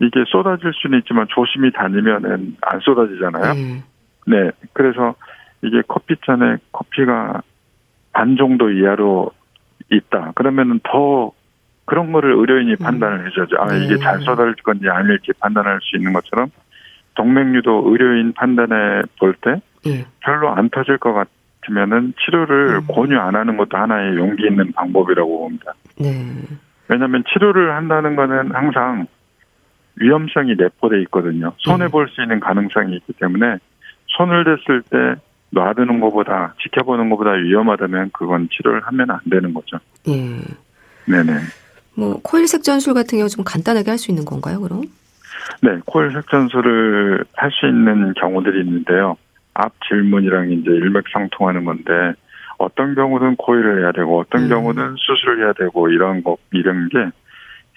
이게 0.01 0.25
쏟아질 0.29 0.73
수는 0.75 0.99
있지만 0.99 1.27
조심히 1.31 1.73
다니면은 1.73 2.57
안 2.61 2.81
쏟아지잖아요. 2.81 3.55
예. 3.57 3.83
네. 4.27 4.51
그래서 4.75 5.15
이게 5.63 5.83
커피잔에 5.89 6.59
커피가 6.71 7.41
반 8.13 8.37
정도 8.37 8.71
이하로 8.71 9.31
있다. 9.91 10.33
그러면은 10.35 10.81
더 10.85 11.33
그런 11.87 12.13
거를 12.13 12.35
의료인이 12.35 12.77
판단을 12.77 13.27
해줘야죠. 13.27 13.57
아, 13.59 13.75
이게 13.75 13.95
네. 13.95 14.01
잘 14.01 14.21
쏟아질 14.21 14.55
건지 14.63 14.87
아닐지 14.91 15.33
판단할 15.41 15.79
수 15.81 15.97
있는 15.97 16.13
것처럼 16.13 16.51
동맥류도 17.15 17.85
의료인 17.87 18.35
판단해 18.35 19.03
볼 19.19 19.35
때 19.41 19.63
예. 19.87 20.05
별로 20.21 20.51
안 20.51 20.69
터질 20.71 20.99
것 20.99 21.13
같으면은 21.13 22.15
치료를 22.25 22.77
음. 22.77 22.87
권유 22.89 23.19
안 23.19 23.35
하는 23.35 23.57
것도 23.57 23.77
하나의 23.77 24.17
용기 24.17 24.47
있는 24.47 24.73
방법이라고 24.73 25.39
봅니다. 25.39 25.75
네. 25.99 26.11
왜냐하면 26.89 27.25
치료를 27.33 27.75
한다는 27.75 28.17
거는 28.17 28.55
항상 28.55 29.07
위험성이 29.97 30.55
내포돼 30.57 31.01
있거든요. 31.03 31.53
손해 31.59 31.87
음. 31.87 31.91
볼수 31.91 32.23
있는 32.23 32.41
가능성이 32.41 32.97
있기 32.97 33.13
때문에 33.15 33.59
손을 34.07 34.45
댔을 34.45 34.83
때 34.83 35.21
놔두는 35.51 36.01
것보다 36.01 36.55
지켜보는 36.63 37.09
것보다 37.11 37.33
위험하다면 37.33 38.11
그건 38.13 38.49
치료를 38.51 38.81
하면 38.87 39.11
안 39.11 39.19
되는 39.31 39.53
거죠. 39.55 39.79
예. 40.09 40.41
네네. 41.11 41.33
뭐 41.95 42.21
코일 42.23 42.47
색전술 42.47 42.95
같은 42.95 43.19
경우 43.19 43.29
좀 43.29 43.45
간단하게 43.45 43.91
할 43.91 43.99
수 43.99 44.11
있는 44.11 44.25
건가요, 44.25 44.61
그럼? 44.61 44.83
네, 45.63 45.71
코일 45.87 46.13
색전술을 46.13 47.25
할 47.35 47.51
수 47.51 47.67
있는 47.67 48.15
경우들이 48.15 48.61
있는데요. 48.61 49.17
앞 49.59 49.73
질문이랑 49.89 50.53
이제 50.53 50.71
일맥상통하는 50.71 51.65
건데 51.65 51.93
어떤 52.59 52.95
경우는 52.95 53.37
코일을 53.37 53.83
해야 53.83 53.93
되고 53.93 54.21
어떤 54.21 54.45
음. 54.45 54.49
경우는 54.49 54.95
수술을 54.97 55.45
해야 55.45 55.53
되고 55.53 55.89
이런 55.89 56.23
거 56.23 56.37
이런 56.53 56.89
게 56.89 56.99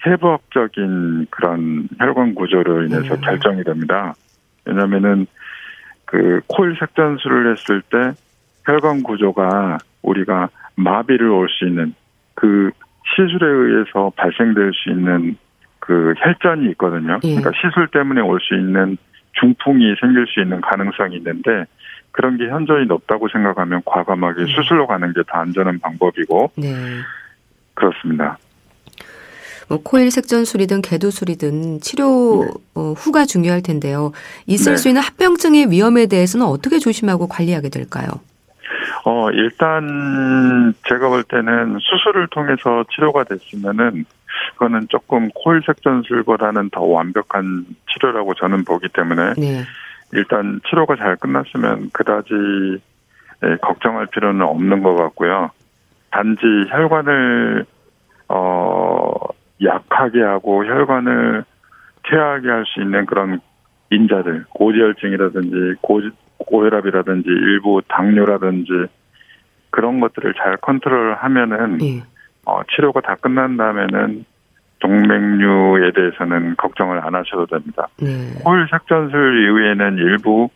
해부학적인 0.06 1.26
그런 1.30 1.88
혈관 1.98 2.34
구조로 2.34 2.84
인해서 2.84 3.14
음. 3.14 3.20
결정이 3.20 3.64
됩니다. 3.64 4.14
왜냐면은 4.64 5.26
그 6.04 6.40
코일 6.46 6.76
색전술을 6.78 7.52
했을 7.52 7.82
때 7.82 8.12
혈관 8.64 9.02
구조가 9.02 9.78
우리가 10.02 10.50
마비를 10.76 11.28
올 11.30 11.48
수 11.48 11.66
있는 11.66 11.94
그 12.34 12.70
시술에 13.14 13.46
의해서 13.46 14.12
발생될 14.16 14.70
수 14.72 14.90
있는 14.90 15.36
그 15.80 16.14
혈전이 16.16 16.70
있거든요. 16.72 17.18
예. 17.24 17.34
그러니까 17.34 17.50
시술 17.60 17.88
때문에 17.88 18.20
올 18.20 18.38
수 18.40 18.54
있는 18.54 18.96
중풍이 19.40 19.94
생길 20.00 20.26
수 20.26 20.40
있는 20.40 20.60
가능성이 20.60 21.16
있는데 21.16 21.64
그런 22.10 22.36
게 22.36 22.48
현저히 22.48 22.84
높다고 22.86 23.28
생각하면 23.28 23.82
과감하게 23.84 24.42
음. 24.42 24.46
수술로 24.46 24.86
가는 24.86 25.12
게 25.14 25.22
더 25.26 25.38
안전한 25.38 25.78
방법이고 25.80 26.52
네. 26.56 26.74
그렇습니다. 27.74 28.38
뭐 29.68 29.80
코일 29.82 30.10
색전술이든 30.10 30.82
개도술이든 30.82 31.80
치료 31.80 32.46
어, 32.74 32.92
후가 32.92 33.24
중요할 33.24 33.62
텐데요. 33.62 34.12
있을 34.46 34.72
네. 34.72 34.76
수 34.76 34.88
있는 34.88 35.00
합병증의 35.00 35.70
위험에 35.70 36.06
대해서는 36.06 36.44
어떻게 36.44 36.78
조심하고 36.78 37.28
관리하게 37.28 37.70
될까요? 37.70 38.08
어, 39.04 39.30
일단 39.30 40.74
제가 40.88 41.08
볼 41.08 41.24
때는 41.24 41.78
수술을 41.80 42.28
통해서 42.28 42.84
치료가 42.94 43.24
됐으면은 43.24 44.04
그거는 44.54 44.86
조금 44.88 45.28
코일 45.34 45.62
색전술보다는 45.66 46.70
더 46.70 46.82
완벽한 46.82 47.66
치료라고 47.92 48.34
저는 48.34 48.64
보기 48.64 48.88
때문에 48.88 49.34
네. 49.36 49.62
일단 50.12 50.60
치료가 50.68 50.96
잘 50.96 51.16
끝났으면 51.16 51.90
그다지 51.92 52.80
예, 53.44 53.56
걱정할 53.56 54.06
필요는 54.06 54.42
없는 54.42 54.82
것 54.82 54.94
같고요. 54.94 55.50
단지 56.10 56.42
혈관을 56.68 57.64
어 58.28 59.14
약하게 59.62 60.22
하고 60.22 60.64
혈관을 60.64 61.44
퇴화하게 62.04 62.48
할 62.48 62.64
수 62.66 62.80
있는 62.80 63.06
그런 63.06 63.40
인자들 63.90 64.44
고지혈증이라든지 64.50 65.80
고, 65.82 66.00
고혈압이라든지 66.38 67.28
일부 67.28 67.82
당뇨라든지 67.88 68.70
그런 69.70 70.00
것들을 70.00 70.34
잘 70.34 70.56
컨트롤하면은 70.58 71.82
예. 71.82 72.02
어, 72.46 72.60
치료가 72.74 73.00
다 73.00 73.16
끝난 73.20 73.56
다음에는 73.56 74.24
동맥류에 74.80 75.92
대해서는 75.92 76.56
걱정을 76.56 76.98
안 77.04 77.14
하셔도 77.14 77.46
됩니다. 77.46 77.86
네. 78.00 78.32
코일 78.42 78.66
색전술 78.70 79.44
이후에는 79.44 79.96
일부 79.98 80.48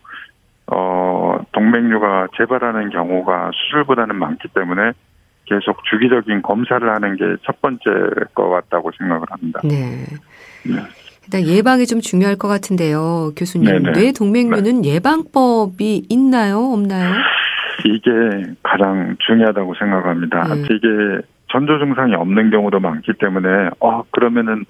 어 0.69 1.37
동맥류가 1.53 2.27
재발하는 2.37 2.89
경우가 2.89 3.51
수술보다는 3.53 4.17
많기 4.17 4.49
때문에 4.49 4.91
계속 5.45 5.81
주기적인 5.85 6.41
검사를 6.41 6.87
하는 6.93 7.15
게 7.15 7.23
첫 7.45 7.61
번째 7.61 7.79
것 8.35 8.49
같다고 8.49 8.91
생각을 8.97 9.23
합니다. 9.29 9.61
네. 9.63 10.05
네. 10.65 10.81
일단 11.25 11.41
예방이 11.41 11.85
좀 11.85 12.01
중요할 12.01 12.35
것 12.35 12.49
같은데요, 12.49 13.31
교수님. 13.37 13.83
네네. 13.83 13.91
뇌 13.93 14.11
동맥류는 14.11 14.83
예방법이 14.83 16.07
있나요, 16.09 16.59
없나요? 16.73 17.13
이게 17.85 18.09
가장 18.63 19.15
중요하다고 19.25 19.75
생각합니다. 19.75 20.53
음. 20.53 20.65
이게 20.65 21.25
전조 21.47 21.79
증상이 21.79 22.13
없는 22.15 22.49
경우도 22.49 22.79
많기 22.79 23.13
때문에 23.13 23.69
어 23.79 24.03
그러면은 24.11 24.65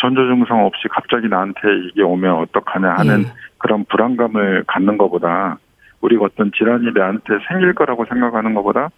전조 0.00 0.26
증상 0.28 0.64
없이 0.64 0.88
갑자기 0.88 1.28
나한테 1.28 1.60
이게 1.88 2.02
오면 2.02 2.34
어떡하냐 2.36 2.94
하는 2.98 3.22
예. 3.22 3.32
그런 3.58 3.84
불안감을 3.86 4.64
갖는 4.66 4.98
것보다 4.98 5.58
우리가 6.00 6.24
어떤 6.24 6.50
질환이 6.52 6.90
내한테 6.92 7.38
생길 7.48 7.74
거라고 7.74 8.04
생각하는 8.06 8.54
것보다 8.54 8.90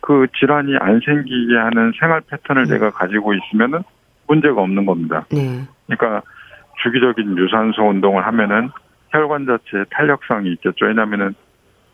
그 0.00 0.26
질환이 0.38 0.76
안 0.80 1.00
생기게 1.04 1.56
하는 1.56 1.92
생활 1.98 2.20
패턴을 2.28 2.64
음. 2.64 2.68
내가 2.68 2.90
가지고 2.90 3.32
있으면은 3.34 3.82
문제가 4.26 4.60
없는 4.60 4.84
겁니다. 4.84 5.24
네. 5.30 5.62
그러니까 5.86 6.22
주기적인 6.82 7.38
유산소 7.38 7.88
운동을 7.88 8.26
하면은 8.26 8.70
혈관 9.10 9.46
자체에 9.46 9.84
탄력성이 9.90 10.52
있겠죠. 10.52 10.86
왜냐하면은 10.86 11.34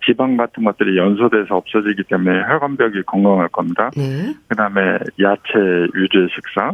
지방 0.04 0.36
같은 0.36 0.64
것들이 0.64 0.96
연소돼서 0.96 1.56
없어지기 1.56 2.04
때문에 2.04 2.42
혈관벽이 2.48 3.02
건강할 3.06 3.48
겁니다. 3.48 3.90
네. 3.96 4.34
그다음에 4.48 4.98
야채 5.20 5.52
유제 5.94 6.28
식사. 6.34 6.72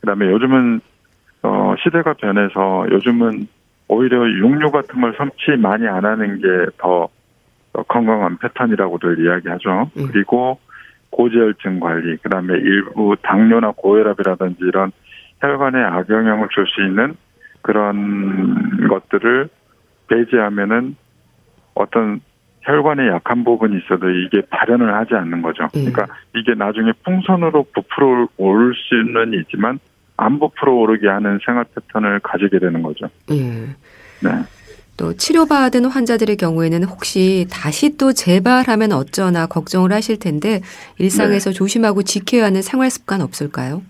그다음에 0.00 0.26
요즘은 0.30 0.80
어 1.42 1.74
시대가 1.82 2.12
변해서 2.14 2.86
요즘은 2.90 3.46
오히려 3.88 4.28
육류 4.28 4.70
같은 4.70 5.00
걸 5.00 5.14
섭취 5.16 5.56
많이 5.56 5.86
안 5.88 6.04
하는 6.04 6.40
게 6.40 6.48
더 6.78 7.08
건강한 7.86 8.38
패턴이라고들 8.38 9.24
이야기하죠. 9.24 9.90
음. 9.96 10.08
그리고 10.10 10.58
고지혈증 11.10 11.80
관리, 11.80 12.16
그다음에 12.18 12.54
일부 12.54 13.16
당뇨나 13.22 13.72
고혈압이라든지 13.76 14.58
이런 14.62 14.92
혈관에 15.40 15.78
악영향을 15.82 16.48
줄 16.50 16.66
수 16.66 16.82
있는 16.84 17.14
그런 17.62 18.88
것들을 18.88 19.48
배제하면은 20.08 20.96
어떤 21.78 22.20
혈관에 22.62 23.08
약한 23.08 23.44
부분이 23.44 23.78
있어도 23.78 24.10
이게 24.10 24.42
발현을 24.50 24.92
하지 24.94 25.14
않는 25.14 25.40
거죠. 25.42 25.68
예. 25.74 25.90
그러니까 25.90 26.06
이게 26.34 26.54
나중에 26.54 26.92
풍선으로 27.04 27.66
부풀어 27.74 28.28
올 28.36 28.74
수는 28.74 29.32
있지만 29.40 29.78
안 30.16 30.38
부풀어 30.38 30.74
오르게 30.74 31.08
하는 31.08 31.38
생활 31.44 31.64
패턴을 31.74 32.20
가지게 32.20 32.58
되는 32.58 32.82
거죠. 32.82 33.06
예. 33.30 33.36
네. 34.20 34.30
또 34.98 35.14
치료받은 35.14 35.84
환자들의 35.84 36.36
경우에는 36.36 36.82
혹시 36.82 37.46
다시 37.50 37.96
또 37.96 38.12
재발하면 38.12 38.92
어쩌나 38.92 39.46
걱정을 39.46 39.92
하실 39.92 40.18
텐데 40.18 40.60
일상에서 40.98 41.52
조심하고 41.52 42.02
지켜야 42.02 42.46
하는 42.46 42.62
생활 42.62 42.90
습관 42.90 43.20
없을까요? 43.20 43.80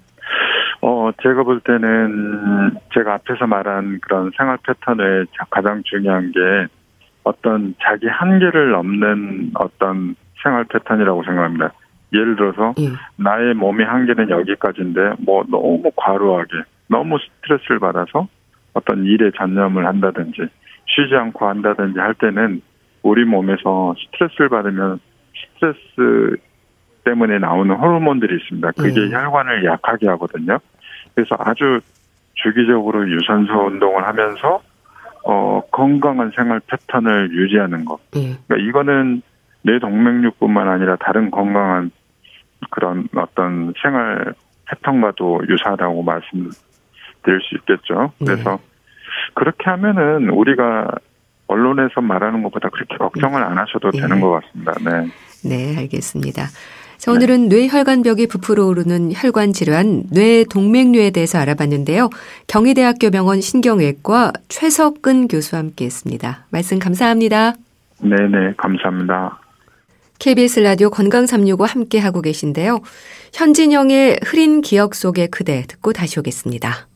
어, 0.82 1.10
제가 1.22 1.42
볼 1.42 1.60
때는 1.60 2.72
제가 2.92 3.14
앞에서 3.14 3.46
말한 3.46 4.00
그런 4.02 4.30
생활 4.36 4.58
패턴의 4.58 5.26
가장 5.50 5.82
중요한 5.84 6.30
게 6.30 6.38
어떤 7.28 7.74
자기 7.82 8.06
한계를 8.06 8.70
넘는 8.70 9.50
어떤 9.54 10.16
생활 10.42 10.64
패턴이라고 10.64 11.24
생각합니다. 11.24 11.72
예를 12.14 12.36
들어서 12.36 12.72
예. 12.78 12.88
나의 13.16 13.52
몸의 13.52 13.84
한계는 13.84 14.30
여기까지인데 14.30 15.16
뭐 15.18 15.44
너무 15.50 15.90
과로하게 15.94 16.62
너무 16.88 17.18
스트레스를 17.18 17.80
받아서 17.80 18.28
어떤 18.72 19.04
일에 19.04 19.30
전념을 19.36 19.86
한다든지 19.86 20.48
쉬지 20.86 21.14
않고 21.14 21.46
한다든지 21.46 21.98
할 21.98 22.14
때는 22.14 22.62
우리 23.02 23.26
몸에서 23.26 23.94
스트레스를 23.98 24.48
받으면 24.48 24.98
스트레스 25.54 26.36
때문에 27.04 27.38
나오는 27.38 27.74
호르몬들이 27.74 28.36
있습니다. 28.36 28.70
그게 28.72 29.00
음. 29.00 29.12
혈관을 29.12 29.66
약하게 29.66 30.08
하거든요. 30.08 30.58
그래서 31.14 31.36
아주 31.38 31.80
주기적으로 32.36 33.06
유산소 33.10 33.66
운동을 33.66 34.06
하면서 34.06 34.62
어 35.24 35.62
건강한 35.70 36.32
생활 36.34 36.60
패턴을 36.66 37.30
유지하는 37.32 37.84
것. 37.84 38.00
예. 38.16 38.36
그러니까 38.46 38.68
이거는 38.68 39.22
뇌 39.62 39.78
동맥류뿐만 39.78 40.68
아니라 40.68 40.96
다른 40.96 41.30
건강한 41.30 41.90
그런 42.70 43.08
어떤 43.16 43.72
생활 43.82 44.34
패턴과도 44.66 45.42
유사하다고 45.48 46.02
말씀드릴 46.02 47.40
수 47.42 47.56
있겠죠. 47.56 48.12
네. 48.18 48.26
그래서 48.26 48.56
네. 48.56 48.62
그렇게 49.34 49.70
하면은 49.70 50.30
우리가 50.30 50.88
언론에서 51.46 52.00
말하는 52.00 52.42
것보다 52.42 52.68
그렇게 52.68 52.96
걱정을 52.96 53.42
안 53.42 53.58
하셔도 53.58 53.90
네. 53.90 54.00
되는 54.00 54.20
것 54.20 54.40
같습니다. 54.40 54.72
네. 54.84 55.10
네, 55.44 55.76
알겠습니다. 55.78 56.42
자, 56.98 57.12
오늘은 57.12 57.48
네. 57.48 57.68
뇌혈관벽이 57.68 58.26
부풀어 58.26 58.66
오르는 58.66 59.12
혈관 59.14 59.52
질환, 59.52 60.02
뇌동맥류에 60.10 61.10
대해서 61.10 61.38
알아봤는데요. 61.38 62.10
경희대학교 62.48 63.10
병원 63.10 63.40
신경외과 63.40 64.32
최석근 64.48 65.28
교수와 65.28 65.60
함께 65.60 65.84
했습니다. 65.84 66.44
말씀 66.50 66.80
감사합니다. 66.80 67.54
네네, 68.00 68.54
감사합니다. 68.56 69.38
KBS 70.18 70.60
라디오 70.60 70.90
건강 70.90 71.26
365 71.26 71.64
함께 71.64 72.00
하고 72.00 72.20
계신데요. 72.20 72.80
현진영의 73.32 74.18
흐린 74.24 74.60
기억 74.60 74.96
속의 74.96 75.28
그대 75.28 75.62
듣고 75.68 75.92
다시 75.92 76.18
오겠습니다. 76.18 76.87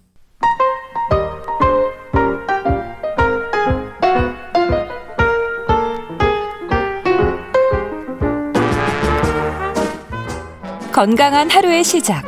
건강한 10.92 11.48
하루의 11.48 11.84
시작. 11.84 12.22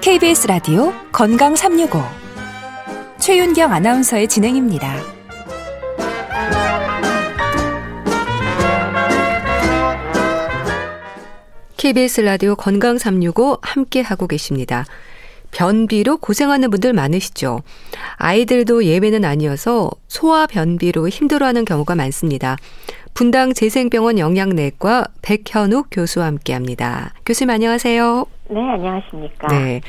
KBS 0.00 0.48
라디오 0.48 0.92
건강 1.12 1.54
365. 1.54 2.02
최윤경 3.20 3.72
아나운서의 3.72 4.26
진행입니다. 4.26 4.96
KBS 11.76 12.22
라디오 12.22 12.56
건강 12.56 12.98
365 12.98 13.58
함께 13.62 14.00
하고 14.00 14.26
계십니다. 14.26 14.84
변비로 15.50 16.18
고생하는 16.18 16.70
분들 16.70 16.92
많으시죠? 16.92 17.62
아이들도 18.16 18.84
예외는 18.84 19.24
아니어서 19.24 19.90
소화 20.08 20.46
변비로 20.46 21.08
힘들어하는 21.08 21.64
경우가 21.64 21.94
많습니다. 21.94 22.56
분당 23.18 23.52
재생병원 23.52 24.20
영양내과 24.20 25.06
백현욱 25.22 25.88
교수와 25.90 26.26
함께 26.26 26.52
합니다. 26.52 27.14
교수님 27.26 27.50
안녕하세요. 27.50 28.24
네, 28.50 28.60
안녕하십니까. 28.60 29.48
네. 29.48 29.80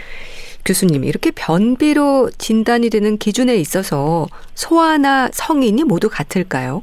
교수님, 0.65 1.04
이렇게 1.04 1.30
변비로 1.30 2.32
진단이 2.39 2.89
되는 2.89 3.18
기준에 3.20 3.54
있어서 3.58 4.26
소아나 4.56 5.30
성인이 5.32 5.84
모두 5.84 6.10
같을까요? 6.10 6.82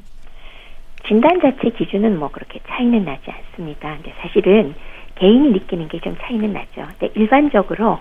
진단 1.09 1.41
자체 1.41 1.69
기준은 1.77 2.17
뭐 2.17 2.29
그렇게 2.31 2.61
차이는 2.69 3.05
나지 3.05 3.23
않습니다. 3.29 3.97
근데 3.97 4.15
사실은 4.21 4.77
개인이 5.17 5.49
느끼는 5.51 5.89
게 5.89 5.99
좀 5.99 6.17
차이는 6.23 6.53
나죠. 6.53 6.87
근데 7.01 7.13
일반적으로 7.17 7.99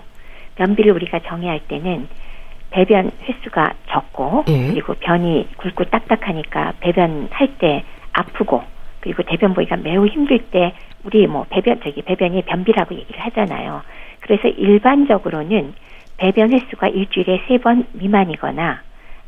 변비를 0.54 0.92
우리가 0.92 1.18
정의할 1.26 1.58
때는 1.66 2.06
배변 2.70 3.10
횟수가 3.28 3.74
적고 3.90 4.44
예. 4.46 4.68
그리고 4.68 4.94
변이 4.94 5.48
굵고 5.56 5.86
딱딱하니까 5.86 6.74
배변할 6.78 7.56
때 7.58 7.82
아프고 8.20 8.62
그리고 9.00 9.22
대변 9.22 9.54
보기가 9.54 9.76
매우 9.76 10.06
힘들 10.06 10.38
때 10.38 10.72
우리 11.04 11.26
뭐 11.26 11.44
배변 11.50 11.80
저기 11.84 12.02
배변이 12.02 12.42
변비라고 12.42 12.94
얘기를 12.94 13.20
하잖아요. 13.20 13.82
그래서 14.20 14.48
일반적으로는 14.48 15.74
배변 16.16 16.52
횟수가 16.52 16.88
일주일에 16.88 17.42
세 17.46 17.58
번 17.58 17.86
미만이거나 17.92 18.80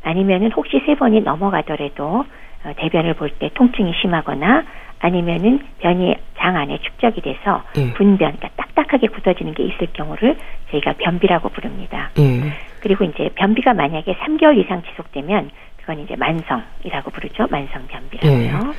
아니면은 0.03 0.51
혹시 0.53 0.81
세 0.85 0.95
번이 0.95 1.21
넘어가더라도 1.21 2.25
어, 2.65 2.73
대변을 2.75 3.13
볼 3.13 3.29
때 3.39 3.49
통증이 3.53 3.93
심하거나 4.01 4.63
아니면은 4.99 5.59
변이 5.79 6.15
장 6.37 6.57
안에 6.57 6.77
축적이 6.79 7.21
돼서 7.21 7.63
예. 7.77 7.93
분변, 7.93 8.17
그러니까 8.35 8.49
딱딱하게 8.57 9.07
굳어지는 9.07 9.53
게 9.53 9.63
있을 9.63 9.87
경우를 9.93 10.35
저희가 10.71 10.93
변비라고 10.97 11.47
부릅니다. 11.49 12.09
예. 12.19 12.51
그리고 12.81 13.05
이제 13.05 13.29
변비가 13.35 13.73
만약에 13.73 14.13
3개월 14.15 14.57
이상 14.57 14.81
지속되면 14.83 15.51
그건 15.89 16.03
이제 16.03 16.15
만성이라고 16.15 17.09
부르죠. 17.09 17.47
만성 17.49 17.87
변비라고요. 17.87 18.69
예. 18.69 18.73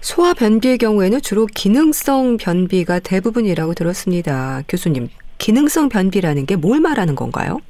소화 0.00 0.34
변비의 0.34 0.78
경우에는 0.78 1.20
주로 1.20 1.46
기능성 1.46 2.38
변비가 2.38 2.98
대부분이라고 2.98 3.74
들었습니다. 3.74 4.62
교수님, 4.68 5.06
기능성 5.38 5.88
변비라는 5.90 6.46
게 6.46 6.56
뭘 6.56 6.80
말하는 6.80 7.14
건가요? 7.14 7.60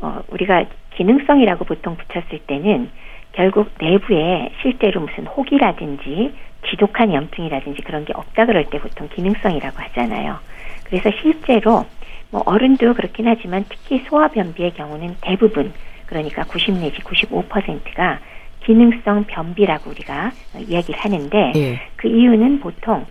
어, 0.00 0.22
우리가 0.28 0.64
기능성이라고 0.96 1.64
보통 1.64 1.96
붙였을 1.96 2.38
때는 2.46 2.88
결국 3.32 3.68
내부에 3.80 4.52
실제로 4.62 5.00
무슨 5.00 5.26
혹이라든지 5.26 6.32
지독한 6.70 7.12
염증이라든지 7.12 7.82
그런 7.82 8.04
게 8.04 8.12
없다 8.14 8.46
그럴 8.46 8.64
때 8.66 8.78
보통 8.78 9.08
기능성이라고 9.08 9.76
하잖아요. 9.76 10.38
그래서 10.84 11.10
실제로 11.20 11.84
뭐 12.30 12.42
어른도 12.46 12.94
그렇긴 12.94 13.26
하지만 13.26 13.64
특히 13.68 14.04
소화변비의 14.08 14.74
경우는 14.74 15.16
대부분 15.20 15.72
그러니까 16.12 16.44
90 16.44 16.74
내지 16.80 17.00
95%가 17.00 18.20
기능성 18.64 19.24
변비라고 19.24 19.90
우리가 19.90 20.30
이야기를 20.68 21.00
하는데 21.00 21.52
예. 21.56 21.80
그 21.96 22.08
이유는 22.08 22.60
보통 22.60 23.06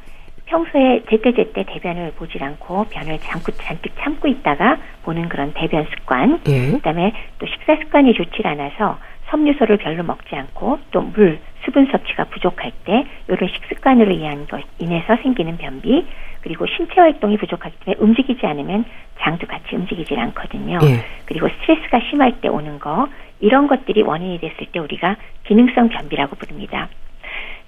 평소에 0.45 1.03
제때제때 1.09 1.65
대변을 1.65 2.11
보질 2.15 2.43
않고 2.43 2.85
변을 2.89 3.19
잔뜩, 3.19 3.55
잔뜩 3.57 3.93
참고 3.99 4.27
있다가 4.27 4.77
보는 5.03 5.29
그런 5.29 5.53
대변 5.53 5.85
습관, 5.85 6.41
예. 6.47 6.71
그다음에 6.71 7.13
또 7.39 7.47
식사 7.47 7.75
습관이 7.77 8.13
좋지 8.13 8.41
않아서 8.43 8.99
섬유소를 9.29 9.77
별로 9.77 10.03
먹지 10.03 10.35
않고 10.35 10.79
또 10.91 11.01
물, 11.01 11.39
수분 11.63 11.87
섭취가 11.91 12.25
부족할 12.25 12.71
때 12.85 13.05
이런 13.29 13.49
식습관으로 13.49 14.11
인한 14.11 14.45
것 14.47 14.61
인해서 14.77 15.15
생기는 15.23 15.57
변비 15.57 16.05
그리고 16.41 16.65
신체 16.65 16.99
활동이 16.99 17.37
부족하기 17.37 17.75
때문에 17.85 18.03
움직이지 18.03 18.45
않으면 18.45 18.85
장도 19.19 19.47
같이 19.47 19.75
움직이질 19.75 20.19
않거든요. 20.19 20.79
예. 20.83 21.05
그리고 21.25 21.47
스트레스가 21.47 21.99
심할 22.09 22.41
때 22.41 22.47
오는 22.47 22.79
거 22.79 23.07
이런 23.39 23.67
것들이 23.67 24.01
원인이 24.01 24.39
됐을 24.39 24.67
때 24.71 24.79
우리가 24.79 25.15
기능성 25.45 25.89
변비라고 25.89 26.35
부릅니다. 26.35 26.89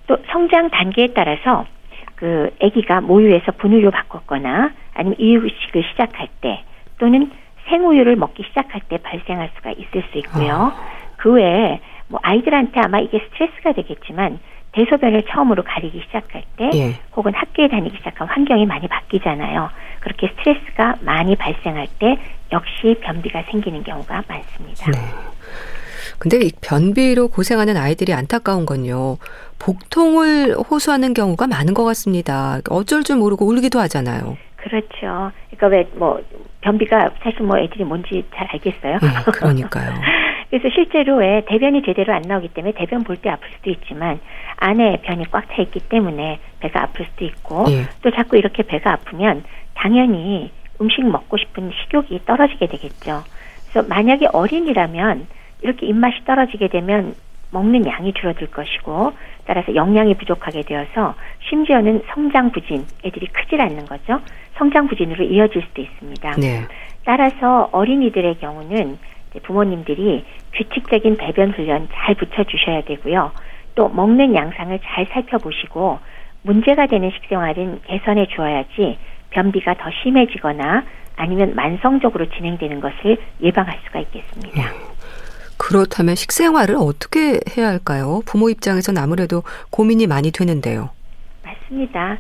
또 0.08 0.18
성장 0.32 0.70
단계에 0.70 1.08
따라서 1.14 1.66
그 2.16 2.52
아기가 2.62 3.02
모유에서 3.02 3.54
분유로 3.54 3.92
바꿨거나 3.92 4.72
아니면 4.94 5.16
이유식을 5.20 5.84
시작할 5.92 6.28
때 6.42 6.64
또는 7.00 7.32
생우유를 7.68 8.16
먹기 8.16 8.44
시작할 8.44 8.82
때 8.90 8.98
발생할 8.98 9.50
수가 9.56 9.72
있을 9.72 10.04
수 10.12 10.18
있고요. 10.20 10.54
아. 10.54 10.76
그 11.18 11.32
외에 11.34 11.80
뭐 12.08 12.20
아이들한테 12.22 12.80
아마 12.82 13.00
이게 13.00 13.20
스트레스가 13.20 13.72
되겠지만 13.74 14.40
대소변을 14.74 15.24
처음으로 15.30 15.64
가리기 15.64 16.02
시작할 16.08 16.44
때 16.58 16.70
예. 16.74 17.00
혹은 17.16 17.34
학교에 17.34 17.68
다니기 17.68 17.98
시작한 17.98 18.28
환경이 18.28 18.66
많이 18.66 18.88
바뀌잖아요. 18.88 19.70
그렇게 20.00 20.28
스트레스가 20.30 20.96
많이 21.02 21.36
발생할 21.36 21.88
때 22.00 22.18
역시 22.52 22.98
변비가 23.02 23.44
생기는 23.50 23.84
경우가 23.84 24.24
많습니다. 24.28 24.92
네. 24.92 24.98
근데 26.20 26.38
이 26.38 26.52
변비로 26.62 27.30
고생하는 27.30 27.78
아이들이 27.78 28.14
안타까운 28.14 28.66
건요. 28.66 29.18
복통을 29.60 30.56
호소하는 30.56 31.14
경우가 31.14 31.48
많은 31.48 31.74
것 31.74 31.84
같습니다. 31.86 32.60
어쩔 32.70 33.04
줄 33.04 33.18
모르고 33.18 33.46
울기도 33.46 33.80
하잖아요. 33.80 34.38
그렇죠. 34.58 35.32
그러니까 35.50 35.68
왜 35.68 35.88
뭐 35.96 36.22
변비가 36.62 37.10
사실 37.22 37.42
뭐 37.44 37.58
애들이 37.60 37.84
뭔지 37.84 38.26
잘 38.34 38.48
알겠어요. 38.52 38.94
네, 39.02 39.32
그러니까요. 39.34 39.94
그래서 40.54 40.70
실제로 40.70 41.16
왜 41.16 41.42
대변이 41.48 41.82
제대로 41.82 42.14
안 42.14 42.22
나오기 42.22 42.50
때문에 42.50 42.74
대변 42.76 43.04
볼 43.04 43.18
때 43.18 43.28
아플 43.32 43.50
수도 43.56 43.72
있지만 43.72 44.20
안에 44.58 44.98
변이 45.02 45.26
꽉 45.32 45.48
차 45.50 45.64
있기 45.64 45.80
때문에 45.90 46.38
배가 46.60 46.84
아플 46.84 47.06
수도 47.06 47.26
있고 47.26 47.66
예. 47.70 47.86
또 48.04 48.12
자꾸 48.12 48.38
이렇게 48.38 48.62
배가 48.62 48.94
아프면 48.94 49.44
당연히 49.74 50.52
음식 50.80 51.04
먹고 51.04 51.38
싶은 51.38 51.72
식욕이 51.72 52.20
떨어지게 52.28 52.68
되겠죠. 52.68 53.24
그래서 53.72 53.88
만약에 53.90 54.28
어린이라면 54.32 55.26
이렇게 55.64 55.88
입맛이 55.88 56.24
떨어지게 56.24 56.68
되면 56.68 57.16
먹는 57.50 57.88
양이 57.88 58.14
줄어들 58.14 58.46
것이고 58.52 59.14
따라서 59.46 59.74
영양이 59.74 60.14
부족하게 60.14 60.62
되어서 60.62 61.16
심지어는 61.50 62.04
성장 62.14 62.52
부진 62.52 62.86
애들이 63.04 63.26
크질 63.26 63.60
않는 63.60 63.88
거죠. 63.88 64.20
성장 64.60 64.88
부진으로 64.88 65.24
이어질 65.24 65.64
수도 65.64 65.82
있습니다. 65.82 66.36
네. 66.40 66.62
따라서 67.06 67.70
어린이들의 67.72 68.38
경우는 68.38 69.00
부모님들이 69.42 70.24
규칙적인 70.56 71.18
배변 71.18 71.52
훈련 71.52 71.88
잘 71.94 72.16
붙여주셔야 72.16 72.82
되고요. 72.84 73.32
또 73.76 73.90
먹는 73.90 74.36
양상을 74.36 74.80
잘 74.84 75.08
살펴보시고 75.12 76.00
문제가 76.44 76.88
되는 76.88 77.10
식생활은 77.12 77.82
개선해 77.88 78.28
주어야지 78.28 78.98
변비가 79.32 79.74
더 79.76 79.90
심해지거나 80.04 80.84
아니면 81.16 81.56
만성적으로 81.56 82.30
진행되는 82.30 82.80
것을 82.82 83.18
예방할 83.42 83.80
수가 83.86 84.00
있겠습니다. 84.00 84.62
네. 84.62 84.68
그렇다면 85.58 86.16
식생활을 86.16 86.76
어떻게 86.76 87.40
해야 87.58 87.68
할까요? 87.68 88.22
부모 88.26 88.50
입장에서는 88.50 89.02
아무래도 89.02 89.44
고민이 89.72 90.08
많이 90.08 90.32
되는데요. 90.32 90.90
맞습니다. 91.44 92.18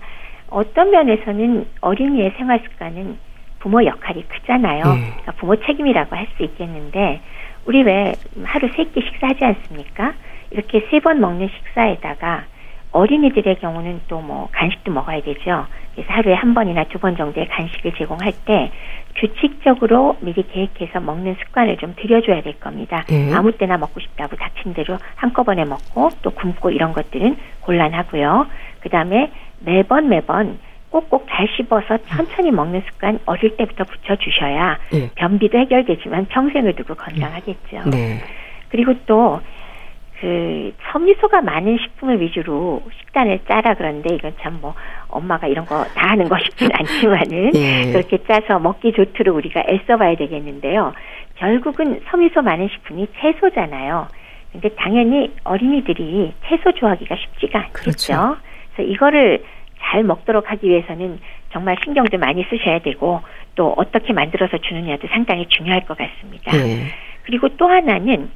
어떤 0.49 0.91
면에서는 0.91 1.65
어린이의 1.81 2.33
생활 2.37 2.61
습관은 2.63 3.17
부모 3.59 3.83
역할이 3.83 4.23
크잖아요. 4.27 4.83
네. 4.85 4.99
그러니까 5.01 5.31
부모 5.33 5.55
책임이라고 5.55 6.15
할 6.15 6.27
수 6.37 6.43
있겠는데 6.43 7.21
우리 7.65 7.83
왜 7.83 8.13
하루 8.43 8.67
세 8.75 8.83
끼 8.85 9.01
식사하지 9.01 9.43
않습니까? 9.45 10.13
이렇게 10.51 10.85
세 10.91 10.99
번 10.99 11.19
먹는 11.21 11.49
식사에다가 11.49 12.45
어린이들의 12.91 13.59
경우는 13.59 14.01
또 14.07 14.21
뭐 14.21 14.47
간식도 14.51 14.91
먹어야 14.91 15.21
되죠. 15.23 15.65
그래서 15.95 16.11
하루에 16.13 16.33
한 16.35 16.53
번이나 16.53 16.83
두 16.85 16.99
번 16.99 17.15
정도의 17.17 17.47
간식을 17.47 17.93
제공할 17.97 18.33
때 18.45 18.71
규칙적으로 19.15 20.17
미리 20.21 20.43
계획해서 20.43 20.99
먹는 20.99 21.35
습관을 21.39 21.77
좀 21.77 21.93
들여줘야 21.95 22.41
될 22.41 22.59
겁니다. 22.59 23.03
네. 23.07 23.33
아무 23.33 23.51
때나 23.53 23.77
먹고 23.77 23.99
싶다고 23.99 24.35
닥친 24.35 24.73
대로 24.73 24.97
한꺼번에 25.15 25.65
먹고 25.65 26.09
또 26.21 26.31
굶고 26.31 26.69
이런 26.71 26.93
것들은 26.93 27.37
곤란하고요. 27.61 28.47
그 28.81 28.89
다음에 28.89 29.31
매번 29.59 30.09
매번 30.09 30.59
꼭꼭 30.93 31.25
잘 31.27 31.47
씹어서 31.57 31.97
천천히 32.07 32.51
먹는 32.51 32.83
습관 32.87 33.17
어릴 33.25 33.57
때부터 33.57 33.83
붙여주셔야 33.83 34.77
네. 34.91 35.09
변비도 35.15 35.57
해결되지만 35.57 36.27
평생을 36.27 36.75
두고 36.75 36.93
건강하겠죠. 36.93 37.89
네. 37.89 38.21
그리고 38.69 38.93
또, 39.07 39.41
그, 40.21 40.71
섬유소가 40.91 41.41
많은 41.41 41.79
식품을 41.79 42.21
위주로 42.21 42.83
식단을 42.99 43.39
짜라 43.47 43.73
그러는데, 43.73 44.13
이건 44.13 44.33
참 44.41 44.59
뭐, 44.61 44.75
엄마가 45.07 45.47
이런 45.47 45.65
거 45.65 45.83
다 45.95 46.11
하는 46.11 46.29
거 46.29 46.37
쉽진 46.37 46.69
않지만은, 46.77 47.51
예. 47.55 47.91
그렇게 47.91 48.19
짜서 48.25 48.59
먹기 48.59 48.93
좋도록 48.93 49.35
우리가 49.35 49.63
애써 49.67 49.97
봐야 49.97 50.15
되겠는데요. 50.15 50.93
결국은 51.37 52.01
섬유소 52.11 52.43
많은 52.43 52.67
식품이 52.69 53.07
채소잖아요. 53.19 54.07
근데 54.51 54.69
당연히 54.75 55.31
어린이들이 55.43 56.33
채소 56.47 56.71
좋아하기가 56.73 57.15
쉽지가 57.15 57.59
않겠죠. 57.59 57.73
그렇죠. 57.81 58.37
그래서 58.75 58.91
이거를 58.91 59.43
잘 59.83 60.03
먹도록 60.03 60.49
하기 60.51 60.67
위해서는 60.69 61.19
정말 61.51 61.75
신경도 61.83 62.17
많이 62.17 62.43
쓰셔야 62.49 62.79
되고, 62.79 63.21
또 63.55 63.73
어떻게 63.77 64.13
만들어서 64.13 64.57
주느냐도 64.57 65.07
상당히 65.09 65.45
중요할 65.47 65.85
것 65.85 65.97
같습니다. 65.97 66.51
네. 66.51 66.87
그리고 67.25 67.49
또 67.57 67.67
하나는 67.67 68.29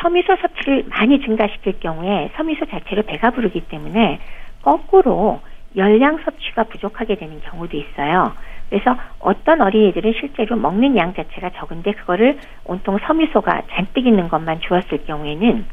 섬유소 0.00 0.36
섭취를 0.36 0.84
많이 0.88 1.20
증가시킬 1.20 1.80
경우에 1.80 2.30
섬유소 2.36 2.66
자체로 2.66 3.02
배가 3.02 3.30
부르기 3.30 3.60
때문에 3.60 4.18
거꾸로 4.62 5.40
열량 5.76 6.18
섭취가 6.24 6.64
부족하게 6.64 7.16
되는 7.16 7.40
경우도 7.40 7.76
있어요. 7.76 8.32
그래서 8.68 8.96
어떤 9.20 9.60
어린이들은 9.60 10.14
실제로 10.18 10.56
먹는 10.56 10.96
양 10.96 11.14
자체가 11.14 11.50
적은데 11.50 11.92
그거를 11.92 12.38
온통 12.64 12.98
섬유소가 12.98 13.62
잔뜩 13.70 14.06
있는 14.06 14.28
것만 14.28 14.60
주었을 14.60 15.04
경우에는 15.06 15.64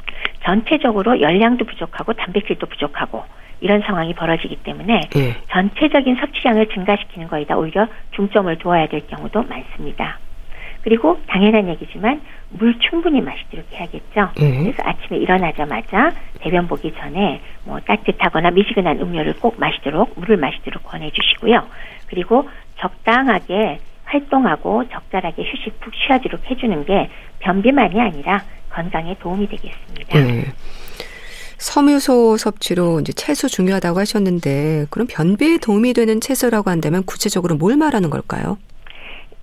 전체적으로 0.44 1.20
열량도 1.20 1.66
부족하고 1.66 2.14
단백질도 2.14 2.68
부족하고 2.68 3.24
이런 3.64 3.82
상황이 3.82 4.14
벌어지기 4.14 4.58
때문에 4.58 5.00
예. 5.16 5.36
전체적인 5.50 6.18
섭취량을 6.18 6.68
증가시키는 6.68 7.30
거에다 7.30 7.58
오히려 7.58 7.88
중점을 8.12 8.54
두어야 8.58 8.88
될 8.88 9.08
경우도 9.08 9.44
많습니다. 9.44 10.20
그리고 10.82 11.18
당연한 11.28 11.70
얘기지만 11.70 12.22
물 12.50 12.78
충분히 12.80 13.22
마시도록 13.22 13.66
해야겠죠. 13.72 14.32
예. 14.42 14.58
그래서 14.64 14.84
아침에 14.84 15.18
일어나자마자 15.18 16.12
대변 16.42 16.68
보기 16.68 16.94
전에 16.94 17.40
뭐 17.64 17.80
따뜻하거나 17.80 18.52
미지근한 18.52 19.00
음료를 19.00 19.36
꼭 19.40 19.58
마시도록 19.58 20.20
물을 20.20 20.36
마시도록 20.36 20.84
권해주시고요. 20.84 21.64
그리고 22.08 22.50
적당하게 22.80 23.80
활동하고 24.04 24.90
적절하게 24.90 25.42
휴식 25.42 25.80
푹 25.80 25.94
쉬어주도록 25.96 26.52
해주는 26.52 26.84
게 26.84 27.10
변비만이 27.40 28.00
아니라 28.02 28.44
건강에 28.70 29.16
도움이 29.20 29.48
되겠습니다. 29.48 30.20
예. 30.20 30.44
섬유소 31.64 32.36
섭취로 32.36 33.00
이제 33.00 33.14
채소 33.14 33.48
중요하다고 33.48 33.98
하셨는데 33.98 34.88
그럼 34.90 35.08
변비에 35.10 35.58
도움이 35.58 35.94
되는 35.94 36.20
채소라고 36.20 36.70
한다면 36.70 37.04
구체적으로 37.06 37.56
뭘 37.56 37.78
말하는 37.78 38.10
걸까요? 38.10 38.58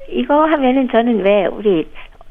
이거 0.07 0.35
하면은 0.45 0.87
저는 0.93 1.25
왜 1.25 1.47
우리 1.47 1.89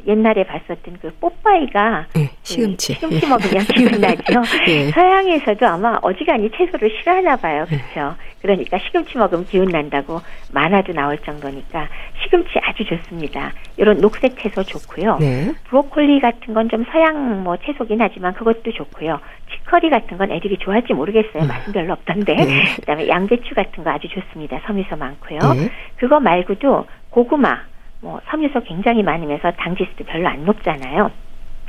옛날에 0.08 0.44
봤었던 0.46 0.98
그 1.02 1.12
뽀빠이가 1.20 2.06
예, 2.18 2.30
시금치. 2.44 2.94
그 3.00 3.00
시금치 3.00 3.28
먹으면 3.28 3.64
기분 3.66 4.02
나죠. 4.02 4.42
예. 4.68 4.90
서양에서도 4.92 5.68
아마 5.68 5.98
어지간히 6.02 6.50
채소를 6.52 6.90
싫어하나 7.00 7.36
봐요. 7.36 7.66
그렇죠. 7.68 8.16
그러니까 8.42 8.78
시금치 8.80 9.18
먹으면 9.18 9.46
기운 9.48 9.66
난다고 9.66 10.22
만화도 10.54 10.94
나올 10.94 11.18
정도니까 11.20 11.90
시금치 12.24 12.52
아주 12.64 12.86
좋습니다. 12.86 13.52
이런 13.76 14.00
녹색 14.00 14.40
채소 14.40 14.64
좋고요. 14.64 15.18
네. 15.20 15.52
브로콜리 15.66 16.22
같은 16.22 16.54
건 16.54 16.70
좀 16.70 16.86
서양 16.92 17.44
뭐 17.44 17.58
채소긴 17.58 18.00
하지만 18.00 18.34
그것도 18.36 18.72
좋고요. 18.72 19.20
치커리 19.52 19.90
같은 19.90 20.18
건 20.20 20.32
애들이 20.32 20.58
좋아할지 20.60 20.94
모르겠어요. 20.94 21.46
맛은 21.48 21.74
별로 21.74 21.94
없던데. 21.94 22.36
네. 22.36 22.64
그다음에 22.76 23.08
양배추 23.08 23.56
같은 23.56 23.84
거 23.84 23.90
아주 23.90 24.08
좋습니다. 24.08 24.62
섬유소 24.68 24.96
많고요. 24.96 25.40
네. 25.56 25.70
그거 25.98 26.20
말고도 26.20 26.86
고구마, 27.10 27.58
뭐 28.02 28.20
섬유소 28.30 28.62
굉장히 28.62 29.04
많으면서 29.04 29.52
당지수도 29.52 30.06
별로 30.06 30.28
안 30.28 30.46
높잖아요. 30.46 31.12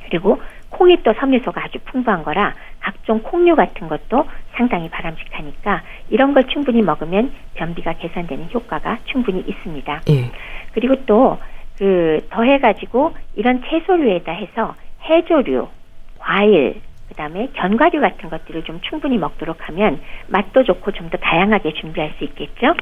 그리고 0.04 0.40
콩이 0.70 1.02
또 1.02 1.12
섬유소가 1.12 1.64
아주 1.64 1.78
풍부한 1.84 2.22
거라 2.22 2.54
각종 2.80 3.20
콩류 3.22 3.56
같은 3.56 3.88
것도 3.88 4.24
상당히 4.52 4.88
바람직하니까 4.88 5.82
이런 6.08 6.32
걸 6.34 6.44
충분히 6.44 6.82
먹으면 6.82 7.32
변비가 7.54 7.92
개선되는 7.94 8.48
효과가 8.52 8.98
충분히 9.04 9.40
있습니다. 9.40 10.02
예. 10.08 10.30
그리고 10.72 11.04
또 11.06 11.38
그 11.80 12.20
더해가지고 12.28 13.14
이런 13.36 13.62
채소류에다 13.64 14.32
해서 14.32 14.74
해조류, 15.02 15.66
과일, 16.18 16.82
그 17.08 17.14
다음에 17.14 17.48
견과류 17.54 18.02
같은 18.02 18.28
것들을 18.28 18.64
좀 18.64 18.80
충분히 18.82 19.16
먹도록 19.16 19.66
하면 19.66 19.98
맛도 20.28 20.62
좋고 20.62 20.92
좀 20.92 21.08
더 21.08 21.16
다양하게 21.16 21.72
준비할 21.72 22.12
수 22.18 22.24
있겠죠. 22.24 22.74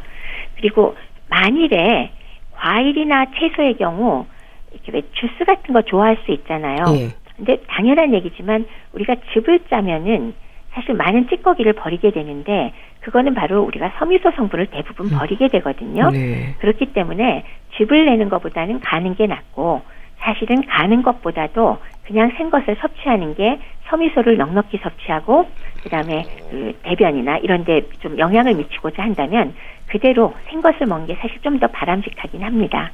그리고 0.56 0.96
만일에 1.30 2.10
과일이나 2.58 3.26
채소의 3.36 3.76
경우 3.76 4.26
이렇게 4.72 4.92
왜 4.92 5.02
주스 5.12 5.44
같은 5.44 5.72
거 5.72 5.82
좋아할 5.82 6.18
수 6.24 6.32
있잖아요. 6.32 6.84
예. 6.94 7.08
근데 7.36 7.58
당연한 7.68 8.12
얘기지만 8.14 8.66
우리가 8.92 9.16
즙을 9.32 9.60
짜면은 9.70 10.34
사실 10.72 10.94
많은 10.94 11.28
찌꺼기를 11.28 11.72
버리게 11.74 12.10
되는데 12.10 12.72
그거는 13.00 13.34
바로 13.34 13.62
우리가 13.62 13.92
섬유소 13.98 14.32
성분을 14.32 14.66
대부분 14.66 15.08
버리게 15.10 15.48
되거든요. 15.48 16.10
네. 16.10 16.54
그렇기 16.58 16.92
때문에 16.92 17.44
즙을 17.76 18.06
내는 18.06 18.28
것보다는 18.28 18.80
가는 18.80 19.14
게 19.14 19.26
낫고 19.26 19.82
사실은 20.18 20.66
가는 20.66 21.02
것보다도 21.02 21.78
그냥 22.04 22.32
생 22.36 22.50
것을 22.50 22.76
섭취하는 22.80 23.34
게 23.34 23.60
섬유소를 23.88 24.36
넉넉히 24.36 24.78
섭취하고 24.82 25.48
그다음에 25.82 26.24
그 26.50 26.78
대변이나 26.82 27.38
이런 27.38 27.64
데 27.64 27.82
좀 28.00 28.18
영향을 28.18 28.54
미치고자 28.54 29.02
한다면 29.02 29.54
그대로 29.86 30.34
생 30.50 30.60
것을 30.60 30.86
먹는 30.86 31.06
게 31.06 31.14
사실 31.16 31.40
좀 31.42 31.58
더 31.58 31.66
바람직하긴 31.68 32.42
합니다. 32.42 32.90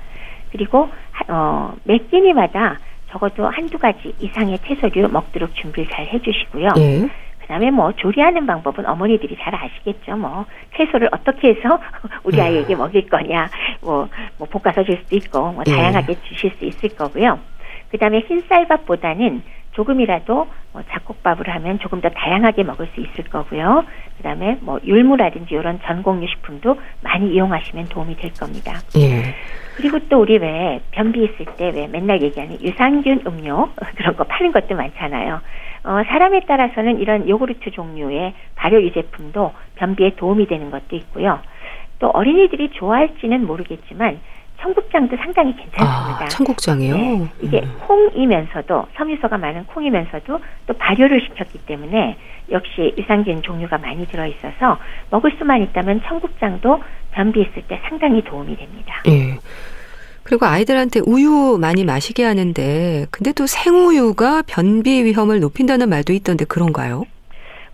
그리고 0.53 0.89
하- 1.13 1.25
어, 1.35 1.75
매 1.85 1.99
끼니마다 1.99 2.79
적어도 3.11 3.47
한두 3.49 3.79
가지 3.79 4.15
이상의 4.21 4.59
채소류 4.67 5.09
먹도록 5.09 5.55
준비를 5.55 5.91
잘 5.91 6.07
해주시고요. 6.07 6.69
예. 6.79 7.09
그다음에 7.43 7.71
뭐 7.71 7.93
조리하는 7.93 8.47
방법은 8.47 8.87
어머니들이 8.87 9.37
잘 9.41 9.55
아시겠죠. 9.55 10.17
뭐 10.17 10.47
채소를 10.77 11.09
어떻게 11.13 11.51
해서 11.51 11.79
우리 12.25 12.39
음. 12.39 12.43
아이에게 12.43 12.75
먹일 12.75 13.07
거냐, 13.09 13.49
뭐, 13.83 14.09
뭐 14.39 14.49
볶아서 14.49 14.83
줄 14.85 14.97
수도 14.99 15.17
있고, 15.17 15.53
뭐 15.53 15.63
예. 15.67 15.73
다양하게 15.73 16.17
주실 16.23 16.51
수 16.59 16.65
있을 16.65 16.89
거고요. 16.97 17.39
그 17.95 17.99
다음에 17.99 18.25
흰쌀밥보다는 18.27 19.45
조금이라도 19.71 20.49
뭐 20.73 20.83
잡곡밥을 20.91 21.49
하면 21.49 21.79
조금 21.79 22.01
더 22.01 22.09
다양하게 22.09 22.65
먹을 22.65 22.89
수 22.89 23.01
있을 23.01 23.23
거고요. 23.31 23.85
그 24.17 24.23
다음에 24.25 24.59
뭐 24.63 24.81
율무라든지 24.85 25.55
이런 25.55 25.79
전공유 25.85 26.27
식품도 26.27 26.77
많이 27.03 27.33
이용하시면 27.33 27.85
도움이 27.91 28.17
될 28.17 28.35
겁니다. 28.35 28.81
예. 28.99 29.33
그리고 29.77 30.01
또 30.09 30.23
우리 30.23 30.39
왜 30.39 30.81
변비 30.91 31.23
있을 31.23 31.47
때 31.57 31.71
왜 31.71 31.87
맨날 31.87 32.21
얘기하는 32.21 32.61
유산균 32.61 33.23
음료 33.29 33.69
그런 33.95 34.17
거 34.17 34.25
파는 34.25 34.51
것도 34.51 34.75
많잖아요. 34.75 35.41
어, 35.85 36.03
사람에 36.09 36.41
따라서는 36.49 36.99
이런 36.99 37.29
요구르트 37.29 37.71
종류의 37.71 38.35
발효 38.57 38.83
유제품도 38.83 39.53
변비에 39.77 40.17
도움이 40.17 40.49
되는 40.49 40.73
것도 40.73 40.97
있고요. 40.97 41.39
또 42.01 42.09
어린이들이 42.09 42.71
좋아할지는 42.71 43.47
모르겠지만 43.47 44.19
청국장도 44.61 45.17
상당히 45.17 45.55
괜찮습니다. 45.57 46.25
아, 46.25 46.29
청국장이요? 46.29 46.97
네, 46.97 47.29
이게 47.43 47.61
음. 47.61 47.77
콩이면서도 47.81 48.87
섬유소가 48.97 49.37
많은 49.39 49.65
콩이면서도 49.67 50.41
또 50.67 50.75
발효를 50.75 51.21
시켰기 51.21 51.59
때문에 51.67 52.17
역시 52.51 52.95
유산균 52.97 53.43
종류가 53.43 53.79
많이 53.79 54.07
들어 54.07 54.27
있어서 54.27 54.79
먹을 55.11 55.35
수만 55.39 55.63
있다면 55.63 56.03
청국장도 56.07 56.83
변비 57.13 57.43
있을 57.43 57.63
때 57.69 57.81
상당히 57.89 58.23
도움이 58.23 58.57
됩니다. 58.57 59.03
예. 59.09 59.39
그리고 60.23 60.47
아이들한테 60.47 61.01
우유 61.07 61.59
많이 61.61 61.85
마시게 61.85 62.25
하는데, 62.25 63.07
근데 63.11 63.33
또 63.33 63.47
생우유가 63.47 64.43
변비 64.47 65.05
위험을 65.05 65.41
높인다는 65.41 65.91
말도 65.91 66.15
있던데 66.15 66.47
그런가요? 66.47 67.05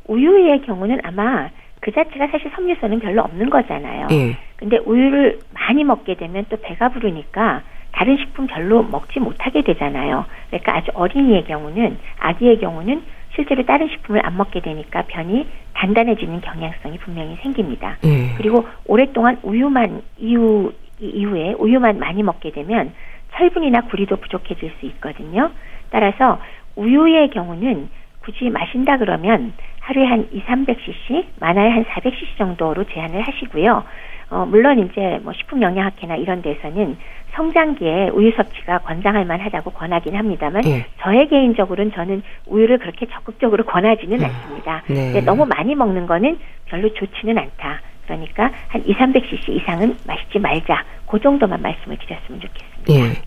우유의 0.09 0.63
경우는 0.63 0.99
아마 1.05 1.49
그 1.81 1.93
자체가 1.93 2.29
사실 2.29 2.51
섬유소는 2.55 3.01
별로 3.01 3.23
없는 3.23 3.51
거잖아요. 3.51 4.09
예. 4.13 4.37
근데 4.57 4.79
우유를 4.79 5.39
많이 5.55 5.85
먹게 5.85 6.15
되면 6.15 6.45
또 6.49 6.57
배가 6.61 6.91
부르니까 6.91 7.63
다른 7.93 8.17
식품 8.19 8.47
별로 8.47 8.83
먹지 8.83 9.19
못하게 9.19 9.63
되잖아요. 9.63 10.27
그러니까 10.49 10.77
아주 10.77 10.91
어린이의 10.95 11.45
경우는 11.45 11.99
아기의 12.19 12.61
경우는 12.61 13.03
실제로 13.35 13.65
다른 13.65 13.89
식품을 13.89 14.25
안 14.25 14.37
먹게 14.37 14.61
되니까 14.61 15.03
변이 15.09 15.47
단단해지는 15.75 16.41
경향성이 16.43 16.99
분명히 16.99 17.37
생깁니다. 17.43 17.97
예. 18.05 18.35
그리고 18.37 18.67
오랫동안 18.87 19.39
우유만 19.43 20.03
이유 20.19 20.73
이후에 21.01 21.55
우유만 21.59 21.99
많이 21.99 22.23
먹게 22.23 22.51
되면 22.53 22.93
철분이나 23.33 23.83
구리도 23.83 24.17
부족해질 24.17 24.71
수 24.79 24.87
있거든요. 24.87 25.51
따라서 25.89 26.39
우유의 26.77 27.31
경우는 27.31 27.89
굳이 28.23 28.51
마신다 28.51 28.99
그러면 28.99 29.55
하루에 29.91 30.07
한 30.07 30.29
2, 30.31 30.45
300cc, 30.45 31.25
많아야 31.41 31.75
한 31.75 31.85
400cc 31.85 32.39
정도로 32.39 32.85
제한을 32.85 33.23
하시고요. 33.23 33.83
어, 34.31 34.47
물론 34.49 34.79
이제 34.79 35.19
뭐 35.25 35.33
식품 35.33 35.61
영양학회나 35.61 36.15
이런 36.15 36.43
데서는 36.43 36.97
성장기에 37.35 38.11
우유 38.11 38.31
섭취가 38.37 38.79
권장할 38.79 39.25
만하다고 39.25 39.71
권하긴 39.71 40.15
합니다만 40.15 40.63
네. 40.63 40.87
저의 41.01 41.29
개인적으로는 41.29 41.91
저는 41.93 42.23
우유를 42.47 42.79
그렇게 42.79 43.07
적극적으로 43.07 43.65
권하지는 43.65 44.21
음. 44.21 44.25
않습니다. 44.25 44.83
네. 44.87 45.21
너무 45.23 45.45
많이 45.45 45.75
먹는 45.75 46.07
거는 46.07 46.39
별로 46.67 46.93
좋지는 46.95 47.37
않다. 47.37 47.81
그러니까 48.05 48.53
한 48.69 48.85
2, 48.87 48.95
300cc 48.95 49.49
이상은 49.49 49.97
마시지 50.07 50.39
말자. 50.39 50.85
그 51.09 51.19
정도만 51.19 51.61
말씀을 51.63 51.99
드렸으면 51.99 52.41
좋겠습니다. 52.41 52.85
네. 52.87 53.23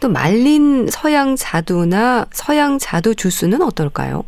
또 0.00 0.08
말린 0.08 0.86
서양 0.88 1.36
자두나 1.36 2.24
서양 2.30 2.78
자두 2.78 3.14
주스는 3.14 3.60
어떨까요? 3.60 4.24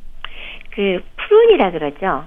그 0.74 1.00
푸른이라 1.16 1.70
그러죠. 1.70 2.24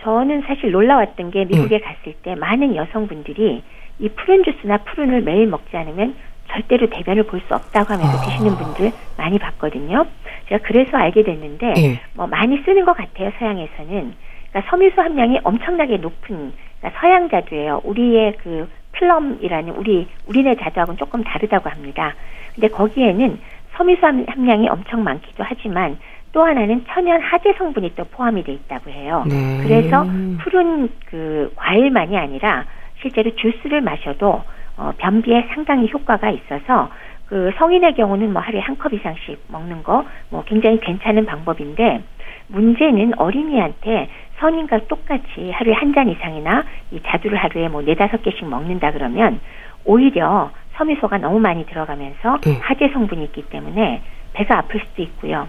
저는 0.00 0.42
사실 0.46 0.70
놀라웠던 0.70 1.30
게 1.30 1.44
미국에 1.44 1.76
음. 1.76 1.80
갔을 1.80 2.12
때 2.22 2.34
많은 2.34 2.74
여성분들이 2.76 3.62
이 4.00 4.08
prune 4.10 4.42
주스나 4.44 4.78
prune을 4.78 5.22
매일 5.22 5.46
먹지 5.46 5.76
않으면 5.76 6.14
절대로 6.50 6.88
대변을 6.90 7.22
볼 7.24 7.40
수 7.46 7.54
없다고 7.54 7.94
하면서 7.94 8.18
아. 8.18 8.20
드시는 8.22 8.56
분들 8.56 8.92
많이 9.16 9.38
봤거든요. 9.38 10.06
제가 10.48 10.62
그래서 10.66 10.96
알게 10.96 11.22
됐는데 11.22 11.74
예. 11.78 12.00
뭐 12.14 12.26
많이 12.26 12.58
쓰는 12.64 12.84
것 12.84 12.96
같아요 12.96 13.30
서양에서는. 13.38 14.14
그러니까 14.50 14.70
섬유소 14.70 15.00
함량이 15.00 15.40
엄청나게 15.42 15.96
높은 15.98 16.52
그러니까 16.80 17.00
서양 17.00 17.28
자두예요. 17.28 17.80
우리의 17.84 18.34
그 18.42 18.68
plum이라는 18.92 19.70
우리 19.74 20.06
우리네 20.26 20.56
자두하고는 20.56 20.98
조금 20.98 21.24
다르다고 21.24 21.70
합니다. 21.70 22.14
근데 22.54 22.68
거기에는 22.68 23.38
섬유소 23.76 24.06
함량이 24.28 24.68
엄청 24.68 25.02
많기도 25.02 25.42
하지만 25.46 25.98
또 26.34 26.42
하나는 26.44 26.84
천연 26.88 27.20
하재 27.22 27.54
성분이 27.56 27.94
또 27.94 28.04
포함이 28.04 28.42
돼 28.42 28.52
있다고 28.54 28.90
해요. 28.90 29.22
네. 29.26 29.60
그래서 29.62 30.04
푸른 30.42 30.88
그 31.06 31.52
과일만이 31.54 32.18
아니라 32.18 32.64
실제로 33.00 33.30
주스를 33.36 33.80
마셔도 33.80 34.42
어, 34.76 34.92
변비에 34.98 35.46
상당히 35.54 35.88
효과가 35.92 36.30
있어서 36.30 36.90
그 37.28 37.52
성인의 37.56 37.94
경우는 37.94 38.32
뭐 38.32 38.42
하루에 38.42 38.60
한 38.60 38.76
컵 38.76 38.92
이상씩 38.92 39.44
먹는 39.48 39.84
거 39.84 40.04
뭐 40.30 40.42
굉장히 40.44 40.80
괜찮은 40.80 41.24
방법인데 41.24 42.02
문제는 42.48 43.12
어린이한테 43.16 44.08
성인과 44.40 44.80
똑같이 44.88 45.52
하루에 45.52 45.72
한 45.74 45.94
잔 45.94 46.08
이상이나 46.08 46.64
이 46.90 47.00
자두를 47.06 47.38
하루에 47.38 47.68
뭐 47.68 47.80
네다섯 47.82 48.22
개씩 48.24 48.44
먹는다 48.48 48.90
그러면 48.90 49.38
오히려 49.84 50.50
섬유소가 50.74 51.18
너무 51.18 51.38
많이 51.38 51.64
들어가면서 51.66 52.40
네. 52.40 52.58
하재 52.60 52.88
성분이 52.92 53.22
있기 53.26 53.42
때문에 53.42 54.02
배가 54.32 54.58
아플 54.58 54.80
수도 54.80 55.02
있고요. 55.02 55.46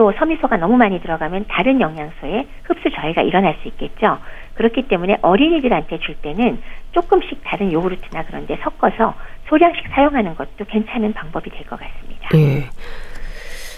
또 0.00 0.14
섬유소가 0.16 0.56
너무 0.56 0.78
많이 0.78 0.98
들어가면 0.98 1.44
다른 1.46 1.78
영양소의 1.78 2.48
흡수 2.64 2.88
저해가 2.90 3.20
일어날 3.20 3.58
수 3.60 3.68
있겠죠. 3.68 4.16
그렇기 4.54 4.88
때문에 4.88 5.18
어린이들한테 5.20 5.98
줄 5.98 6.14
때는 6.22 6.58
조금씩 6.92 7.42
다른 7.44 7.70
요구르트나 7.70 8.24
그런 8.24 8.46
데 8.46 8.58
섞어서 8.62 9.14
소량씩 9.50 9.88
사용하는 9.92 10.36
것도 10.36 10.64
괜찮은 10.66 11.12
방법이 11.12 11.50
될 11.50 11.66
것 11.66 11.78
같습니다. 11.78 12.28
네. 12.32 12.70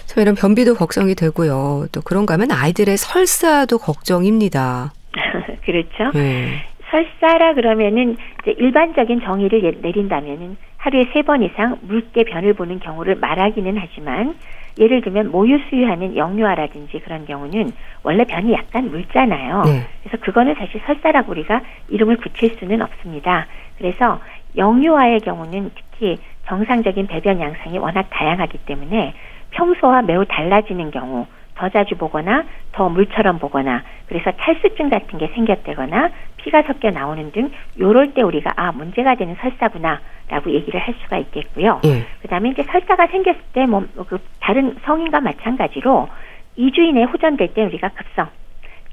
저 0.05 0.21
이런 0.21 0.35
변비도 0.35 0.75
걱정이 0.75 1.13
되고요. 1.13 1.87
또 1.91 1.99
그런가 2.01 2.35
하면 2.35 2.53
아이들의 2.53 2.95
설사도 2.95 3.77
걱정입니다. 3.79 4.93
그렇죠. 5.65 6.11
네. 6.13 6.63
설사라 6.97 7.55
그러면은 7.55 8.15
이제 8.43 8.51
일반적인 8.51 9.21
정의를 9.21 9.79
내린다면은 9.81 10.57
하루에 10.77 11.05
세 11.13 11.23
번 11.23 11.41
이상 11.41 11.77
묽게 11.81 12.23
변을 12.25 12.53
보는 12.53 12.79
경우를 12.79 13.15
말하기는 13.15 13.77
하지만 13.79 14.35
예를 14.77 15.01
들면 15.01 15.31
모유 15.31 15.57
수유하는 15.69 16.15
영유아라든지 16.17 16.99
그런 16.99 17.25
경우는 17.25 17.71
원래 18.03 18.25
변이 18.25 18.53
약간 18.53 18.91
묽잖아요. 18.91 19.63
네. 19.65 19.87
그래서 20.03 20.17
그거는 20.23 20.55
사실 20.55 20.81
설사라고 20.85 21.31
우리가 21.31 21.61
이름을 21.89 22.17
붙일 22.17 22.55
수는 22.59 22.81
없습니다. 22.81 23.47
그래서 23.77 24.19
영유아의 24.55 25.21
경우는 25.21 25.71
특히 25.75 26.17
정상적인 26.47 27.07
배변 27.07 27.39
양상이 27.39 27.77
워낙 27.79 28.07
다양하기 28.09 28.59
때문에 28.65 29.13
평소와 29.51 30.01
매우 30.03 30.25
달라지는 30.25 30.91
경우 30.91 31.25
더 31.55 31.69
자주 31.69 31.95
보거나 31.95 32.45
더 32.71 32.89
물처럼 32.89 33.39
보거나 33.39 33.83
그래서 34.07 34.31
탈수증 34.31 34.89
같은 34.89 35.19
게 35.19 35.27
생겼다거나 35.35 36.09
피가 36.37 36.63
섞여 36.63 36.89
나오는 36.91 37.31
등 37.31 37.51
요럴 37.79 38.13
때 38.13 38.21
우리가 38.21 38.53
아 38.55 38.71
문제가 38.71 39.15
되는 39.15 39.35
설사구나라고 39.39 40.51
얘기를 40.51 40.79
할 40.79 40.93
수가 41.03 41.17
있겠고요. 41.17 41.79
예. 41.85 42.05
그다음에 42.21 42.49
이제 42.49 42.63
설사가 42.63 43.07
생겼을 43.07 43.41
때 43.53 43.65
뭐 43.65 43.83
그 44.07 44.17
다른 44.39 44.75
성인과 44.85 45.21
마찬가지로 45.21 46.09
2주 46.57 46.79
이내 46.79 47.03
호전될 47.03 47.53
때 47.53 47.63
우리가 47.63 47.89
급성 47.89 48.27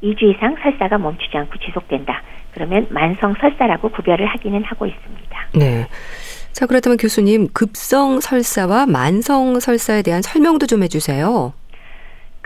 2주 0.02 0.22
이상 0.34 0.56
설사가 0.62 0.98
멈추지 0.98 1.36
않고 1.36 1.58
지속된다. 1.58 2.22
그러면 2.52 2.86
만성 2.90 3.34
설사라고 3.34 3.90
구별을 3.90 4.26
하기는 4.26 4.64
하고 4.64 4.86
있습니다. 4.86 5.46
네. 5.54 5.86
자, 6.52 6.66
그렇다면 6.66 6.96
교수님, 6.96 7.48
급성 7.52 8.20
설사와 8.20 8.86
만성 8.86 9.60
설사에 9.60 10.02
대한 10.02 10.20
설명도 10.22 10.66
좀 10.66 10.82
해주세요. 10.82 11.52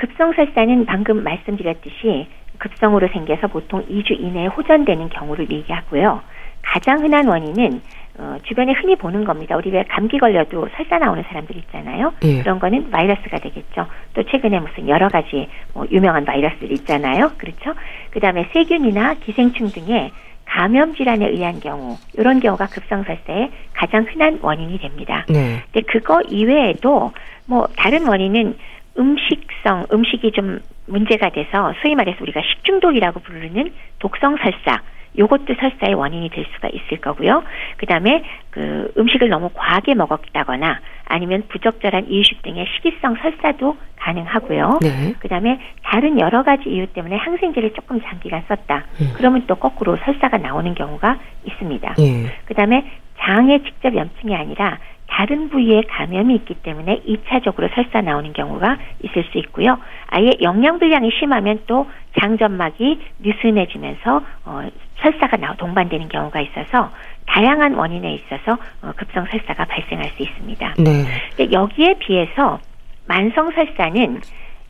급성설사는 0.05 0.85
방금 0.85 1.25
말씀드렸듯이 1.25 2.27
급성으로 2.59 3.09
생겨서 3.09 3.47
보통 3.47 3.85
2주 3.87 4.21
이내에 4.21 4.47
호전되는 4.49 5.09
경우를 5.09 5.51
얘기하고요. 5.51 6.21
가장 6.62 7.01
흔한 7.01 7.27
원인은 7.27 7.81
어, 8.17 8.37
주변에 8.45 8.73
흔히 8.73 8.97
보는 8.97 9.25
겁니다. 9.25 9.57
우리 9.57 9.71
왜 9.71 9.83
감기 9.88 10.19
걸려도 10.19 10.69
설사 10.77 10.99
나오는 10.99 11.23
사람들 11.25 11.57
있잖아요. 11.57 12.12
예. 12.23 12.43
그런 12.43 12.61
거는 12.61 12.90
바이러스가 12.90 13.38
되겠죠. 13.38 13.87
또 14.12 14.23
최근에 14.23 14.61
무슨 14.61 14.88
여러 14.88 15.09
가지 15.09 15.49
뭐 15.73 15.85
유명한 15.90 16.25
바이러스들 16.25 16.71
있잖아요. 16.73 17.33
그렇죠? 17.38 17.75
그 18.11 18.21
다음에 18.21 18.49
세균이나 18.53 19.14
기생충 19.14 19.69
등의 19.71 20.12
감염 20.45 20.95
질환에 20.95 21.27
의한 21.27 21.59
경우 21.59 21.97
이런 22.12 22.38
경우가 22.38 22.67
급성설사의 22.67 23.51
가장 23.73 24.05
흔한 24.05 24.38
원인이 24.43 24.79
됩니다. 24.79 25.25
네. 25.29 25.62
근데 25.73 25.87
그거 25.90 26.21
이외에도 26.23 27.12
뭐 27.47 27.67
다른 27.77 28.07
원인은 28.07 28.57
음식성 28.98 29.87
음식이 29.92 30.33
좀 30.33 30.61
문제가 30.87 31.30
돼서 31.30 31.72
소위 31.83 31.94
말해서 31.94 32.18
우리가 32.20 32.40
식중독이라고 32.42 33.20
부르는 33.20 33.72
독성 33.98 34.37
설사 34.37 34.83
요것도 35.16 35.54
설사의 35.54 35.94
원인이 35.94 36.28
될 36.30 36.44
수가 36.54 36.68
있을 36.68 37.00
거고요. 37.00 37.44
그다음에 37.76 38.24
그 38.50 38.92
음식을 38.96 39.28
너무 39.28 39.48
과하게 39.54 39.94
먹었다거나 39.94 40.80
아니면 41.07 41.44
부적절한 41.48 42.09
이유식 42.09 42.42
등의 42.42 42.66
식이성 42.74 43.16
설사도 43.16 43.76
가능하고요. 43.96 44.80
네. 44.83 45.14
그다음에 45.20 45.61
다른 45.83 46.18
여러 46.18 46.42
가지 46.42 46.68
이유 46.68 46.87
때문에 46.88 47.16
항생제를 47.16 47.74
조금 47.74 48.00
장기간 48.02 48.42
썼다. 48.48 48.85
음. 49.00 49.12
그러면 49.14 49.44
또 49.46 49.54
거꾸로 49.54 49.96
설사가 50.04 50.38
나오는 50.38 50.74
경우가 50.74 51.18
있습니다. 51.44 51.94
네. 51.96 52.26
그다음에 52.46 52.85
장의 53.20 53.62
직접 53.62 53.94
염증이 53.94 54.35
아니라 54.35 54.78
다른 55.14 55.48
부위에 55.48 55.83
감염이 55.83 56.35
있기 56.35 56.55
때문에 56.55 57.03
2차적으로 57.07 57.72
설사 57.72 58.00
나오는 58.00 58.33
경우가 58.33 58.79
있을 59.05 59.22
수 59.31 59.38
있고요. 59.38 59.79
아예 60.08 60.31
영양 60.42 60.81
불량이 60.81 61.12
심하면 61.21 61.60
또 61.69 61.88
장점막이 62.19 63.00
느슨해지면서 63.21 64.23
어, 64.44 64.69
설사가 64.96 65.37
나 65.37 65.54
동반되는 65.54 66.08
경우가 66.08 66.40
있어서 66.40 66.90
다양한 67.27 67.75
원인에 67.75 68.12
있어서 68.15 68.58
어, 68.83 68.90
급성 68.96 69.25
설사가 69.27 69.67
발생할 69.67 70.10
수 70.17 70.23
있습니다. 70.25 70.75
네. 70.79 71.52
여기에 71.52 71.94
비해서 72.00 72.58
만성 73.06 73.52
설사는 73.52 74.21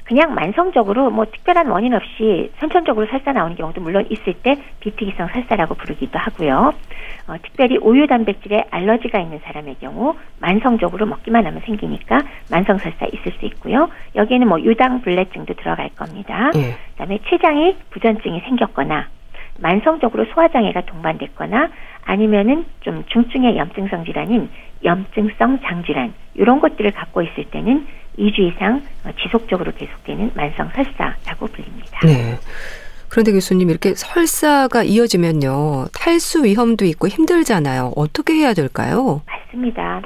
그냥 0.04 0.34
만성적으로 0.34 1.10
뭐 1.10 1.24
특별한 1.24 1.66
원인 1.68 1.94
없이 1.94 2.52
선천적으로 2.58 3.06
설사 3.06 3.32
나오는 3.32 3.56
경우도 3.56 3.80
물론 3.80 4.06
있을 4.10 4.34
때 4.34 4.56
비특이성 4.80 5.28
설사라고 5.28 5.74
부르기도 5.74 6.18
하고요. 6.18 6.74
어, 7.26 7.34
특별히 7.42 7.78
우유 7.78 8.06
단백질에 8.06 8.64
알러지가 8.70 9.18
있는 9.18 9.40
사람의 9.44 9.76
경우 9.80 10.14
만성적으로 10.40 11.06
먹기만 11.06 11.46
하면 11.46 11.62
생기니까 11.64 12.22
만성 12.50 12.76
설사 12.76 13.06
있을 13.06 13.32
수 13.32 13.46
있고요. 13.46 13.88
여기에는 14.14 14.46
뭐 14.46 14.60
유당 14.60 15.00
불내증도 15.00 15.54
들어갈 15.54 15.88
겁니다. 15.90 16.50
네. 16.52 16.74
그다음에 16.92 17.18
췌장이 17.24 17.76
부전증이 17.90 18.40
생겼거나 18.40 19.08
만성적으로 19.58 20.26
소화장애가 20.26 20.82
동반됐거나 20.82 21.70
아니면은 22.04 22.66
좀 22.80 23.04
중증의 23.06 23.56
염증성 23.56 24.04
질환인 24.04 24.50
염증성 24.84 25.60
장질환 25.62 26.12
이런 26.34 26.60
것들을 26.60 26.90
갖고 26.90 27.22
있을 27.22 27.44
때는 27.44 27.86
2주 28.18 28.38
이상 28.40 28.82
지속적으로 29.22 29.72
계속되는 29.72 30.32
만성 30.34 30.68
설사라고 30.74 31.46
불립니다. 31.46 32.00
네. 32.04 32.38
그런데 33.08 33.32
교수님 33.32 33.70
이렇게 33.70 33.94
설사가 33.94 34.82
이어지면요 34.82 35.86
탈수 35.94 36.44
위험도 36.44 36.84
있고 36.86 37.08
힘들잖아요. 37.08 37.92
어떻게 37.96 38.34
해야 38.34 38.54
될까요? 38.54 39.22
맞습니다. 39.26 40.02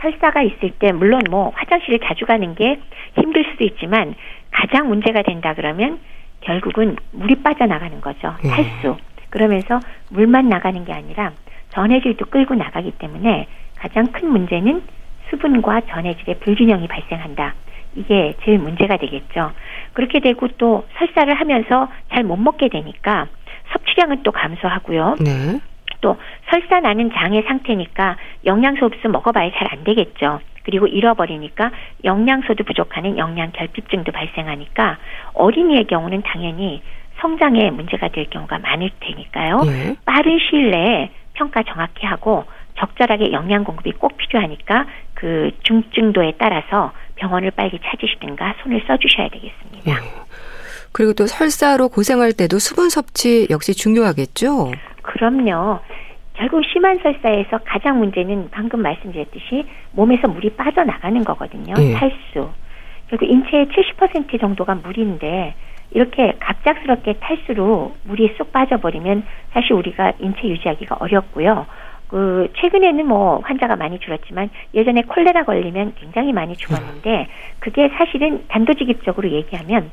설사가 0.00 0.42
있을 0.42 0.70
때 0.78 0.92
물론 0.92 1.20
뭐 1.30 1.50
화장실을 1.54 2.00
자주 2.04 2.24
가는 2.24 2.54
게 2.54 2.80
힘들 3.16 3.44
수도 3.50 3.64
있지만 3.64 4.14
가장 4.50 4.88
문제가 4.88 5.22
된다 5.22 5.54
그러면 5.54 5.98
결국은 6.40 6.96
물이 7.12 7.42
빠져나가는 7.42 8.00
거죠. 8.00 8.34
예. 8.44 8.48
탈수. 8.48 8.96
그러면서 9.30 9.80
물만 10.08 10.48
나가는 10.48 10.82
게 10.84 10.92
아니라 10.92 11.32
전해질도 11.70 12.26
끌고 12.26 12.54
나가기 12.54 12.92
때문에 12.92 13.46
가장 13.76 14.06
큰 14.06 14.30
문제는 14.30 14.82
수분과 15.30 15.82
전해질의 15.90 16.40
불균형이 16.40 16.88
발생한다. 16.88 17.54
이게 17.96 18.34
제일 18.44 18.58
문제가 18.58 18.96
되겠죠. 18.96 19.52
그렇게 19.92 20.20
되고 20.20 20.46
또 20.58 20.86
설사를 20.98 21.32
하면서 21.34 21.88
잘 22.12 22.22
못 22.24 22.36
먹게 22.36 22.68
되니까 22.68 23.26
섭취량은 23.72 24.22
또 24.22 24.32
감소하고요. 24.32 25.16
네. 25.20 25.60
또 26.00 26.16
설사 26.50 26.80
나는 26.80 27.10
장의 27.12 27.42
상태니까 27.42 28.16
영양소 28.44 28.86
없으면 28.86 29.12
먹어봐야 29.12 29.50
잘 29.52 29.68
안 29.72 29.84
되겠죠. 29.84 30.40
그리고 30.62 30.86
잃어버리니까 30.86 31.70
영양소도 32.04 32.64
부족하는 32.64 33.16
영양 33.18 33.50
결핍증도 33.52 34.12
발생하니까 34.12 34.98
어린이의 35.32 35.86
경우는 35.86 36.22
당연히 36.22 36.82
성장에 37.20 37.70
문제가 37.70 38.08
될 38.08 38.28
경우가 38.30 38.58
많을 38.58 38.90
테니까요. 39.00 39.62
예. 39.66 39.96
빠른 40.04 40.38
시일 40.38 40.70
내에 40.70 41.10
평가 41.32 41.62
정확히 41.62 42.06
하고 42.06 42.44
적절하게 42.76 43.32
영양 43.32 43.64
공급이 43.64 43.92
꼭 43.92 44.16
필요하니까 44.18 44.86
그 45.18 45.50
중증도에 45.64 46.34
따라서 46.38 46.92
병원을 47.16 47.50
빨리 47.50 47.76
찾으시든가 47.82 48.54
손을 48.62 48.80
써주셔야 48.86 49.28
되겠습니다. 49.30 49.90
예. 49.90 49.94
그리고 50.92 51.12
또 51.12 51.26
설사로 51.26 51.88
고생할 51.88 52.32
때도 52.32 52.60
수분 52.60 52.88
섭취 52.88 53.48
역시 53.50 53.74
중요하겠죠? 53.74 54.70
그럼요. 55.02 55.80
결국 56.34 56.62
심한 56.72 57.00
설사에서 57.02 57.58
가장 57.64 57.98
문제는 57.98 58.50
방금 58.52 58.80
말씀드렸듯이 58.80 59.66
몸에서 59.90 60.28
물이 60.28 60.50
빠져나가는 60.50 61.24
거거든요. 61.24 61.74
예. 61.78 61.94
탈수. 61.94 62.50
결국 63.08 63.28
인체의 63.28 63.66
70% 63.66 64.40
정도가 64.40 64.76
물인데 64.76 65.56
이렇게 65.90 66.34
갑작스럽게 66.38 67.14
탈수로 67.14 67.96
물이 68.04 68.36
쏙 68.38 68.52
빠져버리면 68.52 69.24
사실 69.52 69.72
우리가 69.72 70.12
인체 70.20 70.46
유지하기가 70.46 70.98
어렵고요. 71.00 71.66
그 72.08 72.50
최근에는 72.56 73.06
뭐 73.06 73.40
환자가 73.44 73.76
많이 73.76 73.98
줄었지만 73.98 74.48
예전에 74.74 75.02
콜레라 75.02 75.44
걸리면 75.44 75.94
굉장히 75.96 76.32
많이 76.32 76.56
죽었는데 76.56 77.28
그게 77.58 77.88
사실은 77.90 78.44
단도직입적으로 78.48 79.30
얘기하면 79.30 79.90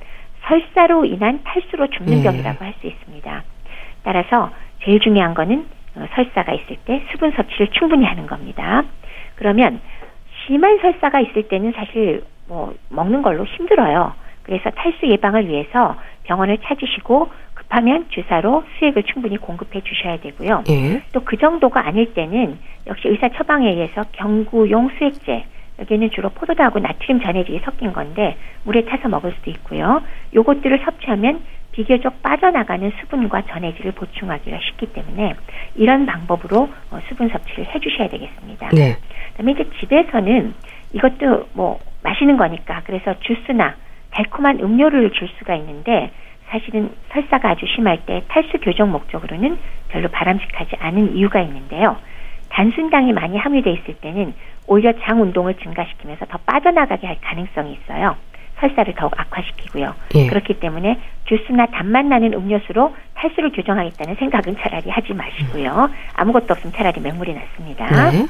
설사로 0.47 1.05
인한 1.05 1.41
탈수로 1.43 1.87
죽는 1.87 2.19
예. 2.19 2.23
병이라고 2.23 2.63
할 2.63 2.73
수 2.79 2.87
있습니다. 2.87 3.43
따라서 4.03 4.51
제일 4.83 4.99
중요한 4.99 5.33
거는 5.33 5.65
어, 5.95 6.05
설사가 6.13 6.53
있을 6.53 6.77
때 6.85 7.03
수분 7.11 7.31
섭취를 7.31 7.67
충분히 7.71 8.05
하는 8.05 8.27
겁니다. 8.27 8.83
그러면 9.35 9.81
심한 10.45 10.77
설사가 10.79 11.19
있을 11.21 11.47
때는 11.47 11.73
사실 11.73 12.23
뭐 12.47 12.73
먹는 12.89 13.21
걸로 13.23 13.45
힘들어요. 13.45 14.13
그래서 14.43 14.69
탈수 14.69 15.07
예방을 15.07 15.47
위해서 15.47 15.95
병원을 16.23 16.59
찾으시고 16.59 17.31
급하면 17.65 18.05
주사로 18.09 18.63
수액을 18.77 19.03
충분히 19.03 19.37
공급해 19.37 19.81
주셔야 19.81 20.17
되고요. 20.17 20.63
예. 20.69 21.01
또그 21.11 21.37
정도가 21.37 21.85
아닐 21.85 22.13
때는 22.13 22.57
역시 22.87 23.07
의사 23.07 23.29
처방에 23.29 23.69
의해서 23.69 24.03
경구용 24.13 24.91
수액제 24.97 25.45
여기는 25.79 26.09
주로 26.11 26.29
포도당하고 26.29 26.79
나트륨 26.79 27.21
전해질이 27.21 27.59
섞인 27.65 27.91
건데 27.91 28.37
물에 28.63 28.85
타서 28.85 29.09
먹을 29.09 29.33
수도 29.33 29.51
있고요. 29.51 30.01
요것들을 30.33 30.81
섭취하면 30.85 31.41
비교적 31.73 32.21
빠져나가는 32.21 32.89
수분과 33.01 33.41
전해질을 33.47 33.91
보충하기가 33.91 34.57
쉽기 34.61 34.93
때문에 34.93 35.33
이런 35.75 36.05
방법으로 36.05 36.69
어, 36.91 36.99
수분 37.09 37.27
섭취를 37.27 37.65
해주셔야 37.75 38.07
되겠습니다. 38.07 38.69
네. 38.69 38.95
그다음에 39.31 39.51
이제 39.51 39.69
집에서는 39.81 40.53
이것도 40.93 41.49
뭐 41.51 41.79
마시는 42.03 42.37
거니까 42.37 42.81
그래서 42.85 43.13
주스나 43.19 43.75
달콤한 44.11 44.61
음료를 44.61 45.11
줄 45.11 45.27
수가 45.37 45.55
있는데 45.55 46.11
사실은 46.49 46.91
설사가 47.11 47.51
아주 47.51 47.65
심할 47.67 48.05
때 48.05 48.23
탈수 48.27 48.59
교정 48.59 48.91
목적으로는 48.91 49.57
별로 49.89 50.07
바람직하지 50.09 50.75
않은 50.79 51.15
이유가 51.15 51.41
있는데요. 51.41 51.97
단순당이 52.49 53.13
많이 53.13 53.37
함유돼 53.37 53.71
있을 53.71 53.95
때는 53.95 54.33
오히려 54.67 54.93
장 55.01 55.21
운동을 55.21 55.55
증가시키면서 55.55 56.25
더 56.25 56.37
빠져나가게 56.45 57.07
할 57.07 57.17
가능성이 57.21 57.73
있어요. 57.73 58.15
설사를 58.59 58.93
더욱 58.95 59.19
악화시키고요. 59.19 59.93
예. 60.15 60.27
그렇기 60.27 60.59
때문에 60.59 60.99
주스나 61.25 61.65
단맛 61.67 62.05
나는 62.05 62.33
음료수로 62.33 62.95
탈수를 63.15 63.51
교정하겠다는 63.51 64.15
생각은 64.15 64.55
차라리 64.57 64.89
하지 64.89 65.13
마시고요. 65.13 65.89
아무것도 66.15 66.47
없으면 66.51 66.73
차라리 66.73 67.01
맹물이 67.01 67.33
낫습니다. 67.33 68.11
네. 68.11 68.25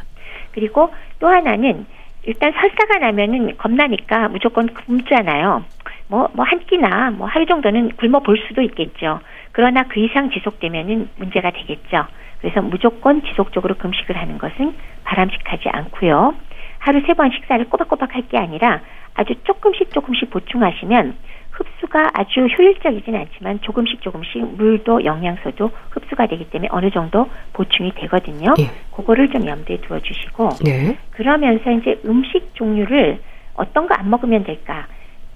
그리고 0.54 0.92
또 1.20 1.28
하나는 1.28 1.86
일단 2.24 2.52
설사가 2.54 2.98
나면은 2.98 3.56
겁나니까 3.58 4.28
무조건 4.30 4.74
굶잖아요. 4.74 5.64
뭐, 6.08 6.30
뭐 6.34 6.46
한 6.46 6.60
끼나 6.68 7.12
뭐 7.12 7.28
하루 7.28 7.46
정도는 7.46 7.96
굶어 7.98 8.20
볼 8.20 8.38
수도 8.48 8.62
있겠죠. 8.62 9.20
그러나 9.52 9.84
그 9.84 10.00
이상 10.00 10.30
지속되면은 10.32 11.10
문제가 11.18 11.52
되겠죠. 11.52 12.06
그래서 12.42 12.62
무조건 12.62 13.24
지속적으로 13.24 13.76
금식을 13.76 14.16
하는 14.18 14.38
것은 14.38 14.76
바람직하지 15.04 15.70
않고요. 15.70 16.36
하루 16.80 17.02
세 17.08 17.14
번 17.14 17.32
식사를 17.32 17.64
꼬박꼬박 17.70 18.14
할 18.14 18.24
게 18.28 18.38
아니라 18.38 18.82
아주 19.16 19.34
조금씩 19.44 19.92
조금씩 19.94 20.30
보충하시면 20.30 21.16
흡수가 21.52 22.12
아주 22.14 22.42
효율적이진 22.48 23.16
않지만 23.16 23.62
조금씩 23.62 24.02
조금씩 24.02 24.58
물도 24.58 25.06
영양소도 25.06 25.72
흡수가 25.92 26.28
되기 26.28 26.50
때문에 26.50 26.68
어느 26.72 26.92
정도 26.92 27.30
보충이 27.54 27.94
되거든요. 27.96 28.54
예. 28.60 28.70
그거를 28.96 29.30
좀 29.30 29.48
염두에 29.48 29.78
두어 29.78 30.00
주시고 30.02 30.50
네. 30.66 30.98
그러면서 31.12 31.72
이제 31.72 32.00
음식 32.06 32.54
종류를 32.56 33.20
어떤 33.56 33.88
거 33.88 33.96
안 33.98 34.10
먹으면 34.10 34.44
될까? 34.44 34.86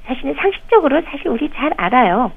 사실은 0.10 0.34
상식적으로 0.34 1.02
사실 1.04 1.28
우리 1.28 1.50
잘 1.52 1.72
알아요. 1.78 2.32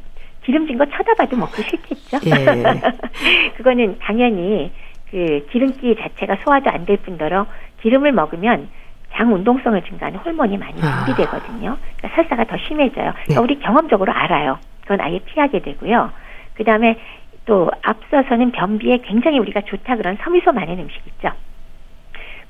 기름진 0.45 0.77
거 0.77 0.85
쳐다봐도 0.85 1.37
먹기 1.39 1.63
싫겠죠. 1.63 2.19
예. 2.27 2.81
그거는 3.57 3.99
당연히 4.01 4.71
그 5.11 5.47
기름기 5.51 5.97
자체가 5.97 6.37
소화도 6.45 6.69
안 6.71 6.85
될 6.85 6.99
뿐더러 6.99 7.47
기름을 7.81 8.13
먹으면 8.13 8.69
장 9.15 9.33
운동성을 9.33 9.81
증가하는 9.83 10.19
호르몬이 10.21 10.59
많이 10.59 10.75
아. 10.83 11.05
분비되거든요. 11.05 11.77
그러니까 11.97 12.09
설사가 12.15 12.45
더 12.45 12.57
심해져요. 12.67 13.13
그러니까 13.13 13.35
네. 13.35 13.37
우리 13.39 13.59
경험적으로 13.59 14.13
알아요. 14.13 14.59
그건 14.83 15.01
아예 15.01 15.19
피하게 15.21 15.61
되고요. 15.61 16.11
그 16.55 16.65
다음에 16.65 16.99
또 17.47 17.71
앞서서는 17.83 18.53
변비에 18.53 18.99
굉장히 18.99 19.39
우리가 19.39 19.63
좋다 19.63 19.97
그런 19.97 20.17
섬유소 20.23 20.53
많은 20.53 20.79
음식 20.79 21.01
있죠. 21.07 21.31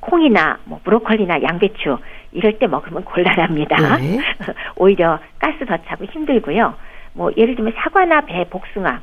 콩이나 0.03 0.59
뭐 0.64 0.80
브로콜리나 0.84 1.42
양배추 1.42 1.98
이럴 2.32 2.59
때 2.59 2.66
먹으면 2.66 3.05
곤란합니다. 3.05 3.96
네. 3.98 4.18
오히려 4.76 5.18
가스 5.38 5.64
더 5.64 5.76
차고 5.86 6.05
힘들고요. 6.07 6.74
뭐 7.14 7.30
예를 7.36 7.55
들면 7.55 7.74
사과나 7.76 8.22
배, 8.22 8.44
복숭아, 8.44 9.00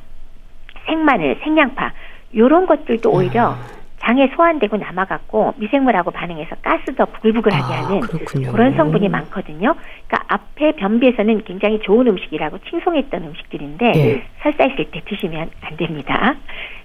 생마늘, 0.86 1.38
생양파 1.42 1.92
요런 2.36 2.66
것들도 2.66 3.10
오히려 3.10 3.50
아. 3.52 3.58
장에 4.00 4.28
소환되고 4.34 4.76
남아갖고 4.78 5.54
미생물하고 5.56 6.10
반응해서 6.10 6.56
가스 6.62 6.94
더 6.96 7.04
부글부글하게 7.04 7.74
아, 7.74 7.84
하는 7.84 8.00
그렇군요. 8.00 8.52
그런 8.52 8.74
성분이 8.74 9.08
많거든요. 9.08 9.74
그러니까 10.06 10.24
앞에 10.26 10.72
변비에서는 10.72 11.44
굉장히 11.44 11.80
좋은 11.80 12.06
음식이라고 12.08 12.58
칭송했던 12.70 13.24
음식들인데 13.24 13.92
예. 13.96 14.22
설사 14.42 14.64
있을 14.64 14.90
때 14.90 15.02
드시면 15.04 15.50
안 15.60 15.76
됩니다. 15.76 16.34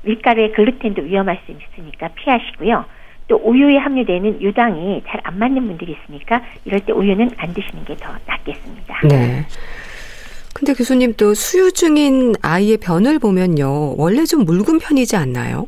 밀가루에 0.03 0.51
글루텐도 0.51 1.03
위험할 1.03 1.39
수 1.45 1.51
있으니까 1.53 2.09
피하시고요. 2.15 2.85
또 3.27 3.37
우유에 3.43 3.77
함유되는 3.77 4.41
유당이 4.41 5.03
잘 5.07 5.19
안 5.23 5.39
맞는 5.39 5.65
분들이 5.65 5.95
있으니까 6.03 6.41
이럴 6.65 6.79
때 6.81 6.91
우유는 6.93 7.31
안 7.37 7.53
드시는 7.53 7.83
게 7.85 7.95
더 7.95 8.11
낫겠습니다. 8.27 9.07
네. 9.09 9.45
근데 10.53 10.73
교수님 10.73 11.13
또 11.17 11.33
수유 11.33 11.71
중인 11.71 12.33
아이의 12.41 12.77
변을 12.77 13.19
보면요. 13.19 13.95
원래 13.97 14.23
좀 14.25 14.45
묽은 14.45 14.79
편이지 14.79 15.15
않나요? 15.17 15.67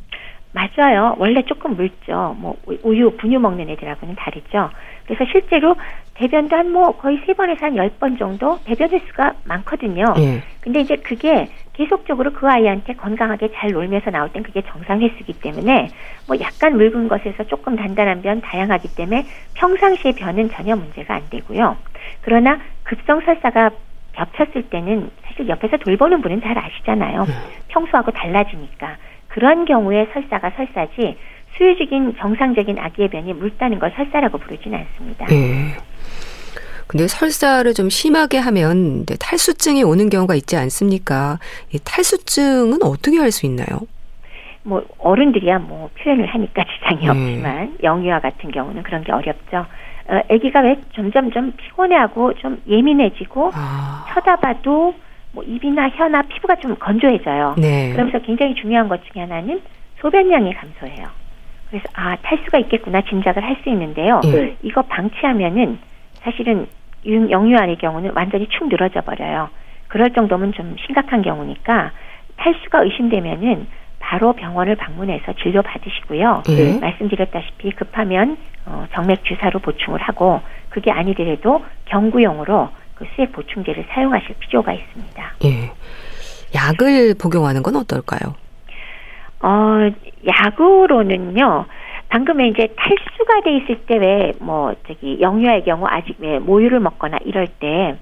맞아요. 0.54 1.16
원래 1.20 1.44
조금 1.44 1.76
묽죠. 1.76 2.36
뭐 2.40 2.56
우유, 2.84 3.12
분유 3.18 3.40
먹는 3.40 3.70
애들하고는 3.70 4.16
다르죠. 4.16 4.70
그래서 5.06 5.26
실제로 5.32 5.76
대변도 6.16 6.56
한 6.56 6.72
뭐 6.72 6.92
거의 6.98 7.20
세 7.26 7.34
번에서 7.34 7.66
한 7.66 7.76
열 7.76 7.90
번 8.00 8.18
정도 8.18 8.58
배변 8.66 8.90
횟수가 8.90 9.34
많거든요. 9.46 10.14
예. 10.20 10.42
근데 10.62 10.82
이제 10.82 10.96
그게 10.96 11.50
계속적으로 11.78 12.34
그 12.34 12.50
아이한테 12.50 12.94
건강하게 12.94 13.52
잘 13.54 13.72
놀면서 13.72 14.10
나올 14.10 14.30
땐 14.34 14.42
그게 14.42 14.64
정상 14.64 15.00
횟수기 15.00 15.34
때문에 15.34 15.90
뭐 16.28 16.36
약간 16.42 16.76
묽은 16.76 17.08
것에서 17.08 17.44
조금 17.44 17.76
단단한 17.76 18.24
변 18.24 18.42
다양하기 18.42 18.96
때문에 18.96 19.26
평상시의 19.54 20.16
변은 20.16 20.50
전혀 20.50 20.76
문제가 20.76 21.14
안 21.14 21.22
되고요. 21.30 21.78
그러나 22.22 22.60
급성 22.84 23.22
설사가 23.22 23.70
겹쳤을 24.14 24.64
때는 24.70 25.12
사실 25.24 25.48
옆에서 25.48 25.78
돌보는 25.78 26.22
분은 26.24 26.42
잘 26.42 26.58
아시잖아요. 26.58 27.26
평소하고 27.68 28.10
달라지니까 28.12 28.98
그런 29.28 29.66
경우에 29.66 30.08
설사가 30.14 30.50
설사지 30.52 31.18
수유적인 31.58 32.16
정상적인 32.18 32.80
아기의 32.80 33.10
변이 33.10 33.34
묽다는 33.34 33.78
걸 33.78 33.92
설사라고 33.96 34.40
부르진 34.40 34.74
않습니다. 34.74 35.28
예. 35.32 35.76
근데 36.88 37.08
설사를 37.08 37.72
좀 37.74 37.90
심하게 37.90 38.38
하면 38.38 39.06
탈수증이 39.20 39.84
오는 39.84 40.10
경우가 40.10 40.36
있지 40.36 40.56
않습니까? 40.56 41.38
이 41.74 41.80
탈수증은 41.84 42.80
어떻게 42.84 43.18
할 43.18 43.32
수 43.32 43.46
있나요? 43.46 43.68
뭐 44.64 44.84
어른들이야 44.98 45.60
뭐 45.60 45.90
표현을 46.02 46.26
하니까 46.28 46.64
지장이 46.80 47.06
음. 47.06 47.10
없지만 47.10 47.78
영유아 47.84 48.20
같은 48.20 48.52
경우는 48.52 48.84
그런 48.84 49.04
게 49.04 49.12
어렵죠. 49.12 49.66
어, 50.10 50.20
아기가 50.30 50.62
왜 50.62 50.78
점점 50.96 51.32
좀 51.32 51.52
피곤해하고 51.58 52.34
좀 52.36 52.62
예민해지고 52.68 53.52
아, 53.54 54.06
쳐다봐도 54.14 54.94
뭐 55.34 55.44
입이나 55.44 55.90
혀나 55.90 56.22
피부가 56.24 56.56
좀 56.56 56.76
건조해져요. 56.78 57.56
네. 57.58 57.92
그러면서 57.92 58.20
굉장히 58.20 58.56
중요한 58.56 58.88
것 58.88 59.02
중에 59.12 59.24
하나는 59.24 59.62
소변량이 60.02 60.54
감소해요. 60.54 61.08
그래서 61.70 61.86
아 61.94 62.16
탈수가 62.22 62.58
있겠구나 62.60 63.02
짐작을 63.02 63.44
할 63.44 63.58
수 63.64 63.70
있는데요. 63.70 64.22
예. 64.26 64.56
이거 64.64 64.82
방치하면은 64.84 65.80
사실은 66.24 66.68
유- 67.06 67.30
영유아의 67.30 67.78
경우는 67.78 68.12
완전히 68.16 68.48
축 68.50 68.68
늘어져 68.68 69.02
버려요. 69.02 69.50
그럴 69.88 70.12
정도면 70.12 70.54
좀 70.54 70.76
심각한 70.86 71.22
경우니까 71.22 71.92
탈수가 72.38 72.84
의심되면은 72.84 73.68
바로 74.00 74.34
병원을 74.34 74.76
방문해서 74.76 75.34
진료 75.42 75.62
받으시고요. 75.62 76.44
예. 76.50 76.80
말씀드렸다시피 76.80 77.72
급하면 77.72 78.38
어, 78.66 78.86
정맥 78.94 79.24
주사로 79.24 79.60
보충을 79.60 80.00
하고 80.02 80.42
그게 80.70 80.92
아니더라도 80.92 81.64
경구용으로 81.86 82.70
그 82.96 83.06
수액 83.16 83.32
보충제를 83.32 83.86
사용하실 83.90 84.36
필요가 84.40 84.74
있습니다. 84.74 85.32
예. 85.46 85.72
약을 86.56 87.16
복용하는 87.20 87.64
건 87.64 87.76
어떨까요? 87.76 88.36
어, 89.42 89.90
약으로는요. 90.26 91.66
방금에 92.10 92.48
이제 92.48 92.68
탈수가 92.76 93.42
돼 93.44 93.58
있을 93.58 93.76
때 93.86 93.98
왜 93.98 94.34
뭐 94.40 94.74
저기 94.88 95.20
영유아의 95.22 95.64
경우 95.66 95.86
아직 95.88 96.16
왜 96.20 96.40
모유를 96.40 96.80
먹거나 96.80 97.18
이럴 97.26 97.48
때 97.48 97.96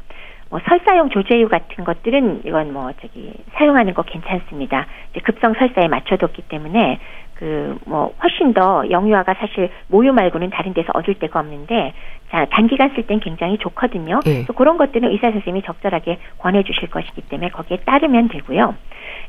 뭐 0.52 0.60
설사용 0.70 1.10
조제유 1.10 1.50
같은 1.50 1.84
것들은 1.84 2.42
이건 2.46 2.72
뭐 2.72 2.92
저기 3.02 3.34
사용하는 3.56 3.96
거 3.96 4.04
괜찮습니다. 4.04 4.86
이제 5.12 5.20
급성 5.22 5.54
설사에 5.56 5.88
맞춰뒀기 5.88 6.44
때문에 6.44 7.00
그 7.34 7.76
뭐 7.86 8.14
훨씬 8.22 8.54
더 8.54 8.84
영유아가 8.90 9.34
사실 9.34 9.70
모유 9.88 10.14
말고는 10.14 10.52
다른 10.52 10.74
데서 10.74 10.92
얻을 10.94 11.16
데가 11.16 11.40
없는데 11.40 11.94
자 12.30 12.46
단기간 12.46 12.92
쓸 12.96 13.08
땐 13.08 13.20
굉장히 13.20 13.58
좋거든요. 13.58 14.20
예. 14.28 14.32
그래서 14.34 14.54
그런 14.54 14.78
것들은 14.78 15.10
의사 15.10 15.32
선생님이 15.32 15.64
적절하게 15.64 16.20
권해 16.38 16.64
주실 16.64 16.90
것이기 16.92 17.22
때문에 17.24 17.50
거기에 17.50 17.78
따르면 17.86 18.30
되고요. 18.30 18.76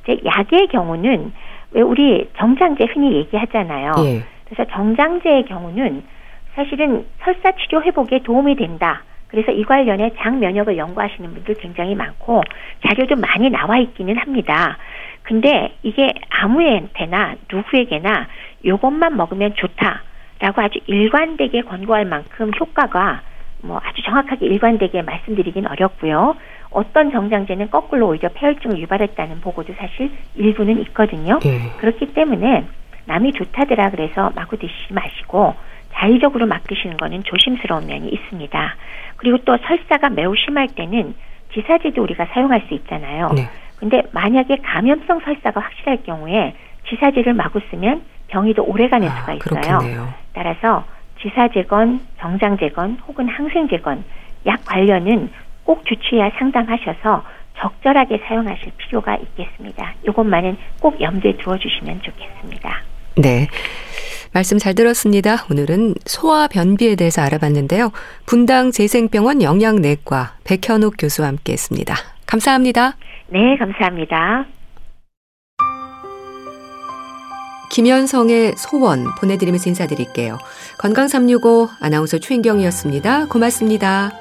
이제 0.03 0.21
약의 0.25 0.69
경우는 0.69 1.33
왜 1.73 1.81
우리 1.81 2.29
정장제 2.37 2.85
흔히 2.93 3.15
얘기하잖아요. 3.15 3.93
예. 4.05 4.23
그래서 4.47 4.65
정장제의 4.73 5.45
경우는 5.45 6.03
사실은 6.55 7.05
설사 7.21 7.53
치료 7.53 7.83
회복에 7.83 8.23
도움이 8.23 8.57
된다. 8.57 9.03
그래서 9.29 9.53
이 9.53 9.65
관련해 9.65 10.13
장 10.19 10.39
면역을 10.39 10.79
연구하시는 10.79 11.35
분들 11.35 11.57
굉장히 11.57 11.95
많고 11.95 12.43
자료도 12.87 13.17
많이 13.17 13.51
나와 13.51 13.79
있기는 13.79 14.17
합니다. 14.17 14.79
근데 15.23 15.75
이게 15.83 16.15
아무한테나 16.31 17.35
누구에게나 17.53 18.29
이것만 18.63 19.17
먹으면 19.17 19.55
좋다라고 19.55 20.63
아주 20.63 20.79
일관되게 20.87 21.63
권고할 21.63 22.05
만큼 22.05 22.53
효과가 22.59 23.23
뭐 23.63 23.81
아주 23.83 24.03
정확하게 24.03 24.47
일관되게 24.47 25.03
말씀드리긴 25.03 25.67
어렵고요. 25.67 26.37
어떤 26.71 27.11
정장제는 27.11 27.71
거꾸로 27.71 28.09
오히려 28.09 28.29
폐혈증을 28.29 28.79
유발했다는 28.79 29.41
보고도 29.41 29.75
사실 29.79 30.11
일부는 30.37 30.81
있거든요. 30.83 31.41
예. 31.45 31.59
그렇기 31.79 32.13
때문에 32.15 32.65
남이 33.07 33.33
좋다더라 33.33 33.91
그래서 33.91 34.31
마구 34.35 34.57
드시지 34.57 34.93
마시고 34.93 35.55
자의적으로 35.95 36.47
막 36.47 36.65
드시는 36.65 36.97
거는 36.97 37.23
조심스러운 37.25 37.87
면이 37.87 38.09
있습니다. 38.09 38.75
그리고 39.17 39.39
또 39.39 39.57
설사가 39.57 40.11
매우 40.11 40.35
심할 40.37 40.69
때는 40.69 41.15
지사제도 41.55 42.03
우리가 42.03 42.27
사용할 42.27 42.63
수 42.69 42.75
있잖아요. 42.75 43.31
네. 43.35 43.49
근데 43.79 44.03
만약에 44.13 44.57
감염성 44.57 45.21
설사가 45.21 45.61
확실할 45.61 46.03
경우에 46.05 46.55
지사제를 46.89 47.33
마구 47.33 47.61
쓰면 47.71 48.03
병이 48.29 48.55
더 48.55 48.63
오래가는 48.63 49.09
수가 49.09 49.33
아, 49.33 49.35
있어요. 49.35 49.79
그렇겠네요. 49.79 50.09
따라서 50.35 50.85
지사제건 51.23 52.01
정장제건 52.19 52.99
혹은 53.07 53.29
항생제건 53.29 54.05
약 54.47 54.65
관련은 54.65 55.31
꼭 55.65 55.85
주치의와 55.87 56.31
상담하셔서 56.39 57.25
적절하게 57.59 58.19
사용하실 58.29 58.73
필요가 58.77 59.17
있겠습니다. 59.17 59.95
이것만은 60.07 60.57
꼭 60.81 61.01
염두에 61.01 61.37
두어주시면 61.39 62.03
좋겠습니다. 62.03 62.83
네. 63.17 63.49
말씀 64.33 64.59
잘 64.59 64.75
들었습니다. 64.75 65.47
오늘은 65.51 65.95
소화 66.05 66.47
변비에 66.47 66.95
대해서 66.95 67.23
알아봤는데요. 67.23 67.91
분당 68.27 68.71
재생병원 68.71 69.43
영양내과 69.43 70.35
백현욱 70.45 70.95
교수와 70.99 71.29
함께 71.29 71.55
했습니다. 71.55 71.95
감사합니다. 72.27 72.97
네, 73.29 73.57
감사합니다. 73.59 74.45
김현성의 77.71 78.55
소원 78.57 79.07
보내드리면서 79.19 79.71
인사드릴게요. 79.71 80.39
건강365 80.79 81.69
아나운서 81.81 82.19
최인경이었습니다. 82.19 83.27
고맙습니다. 83.27 84.13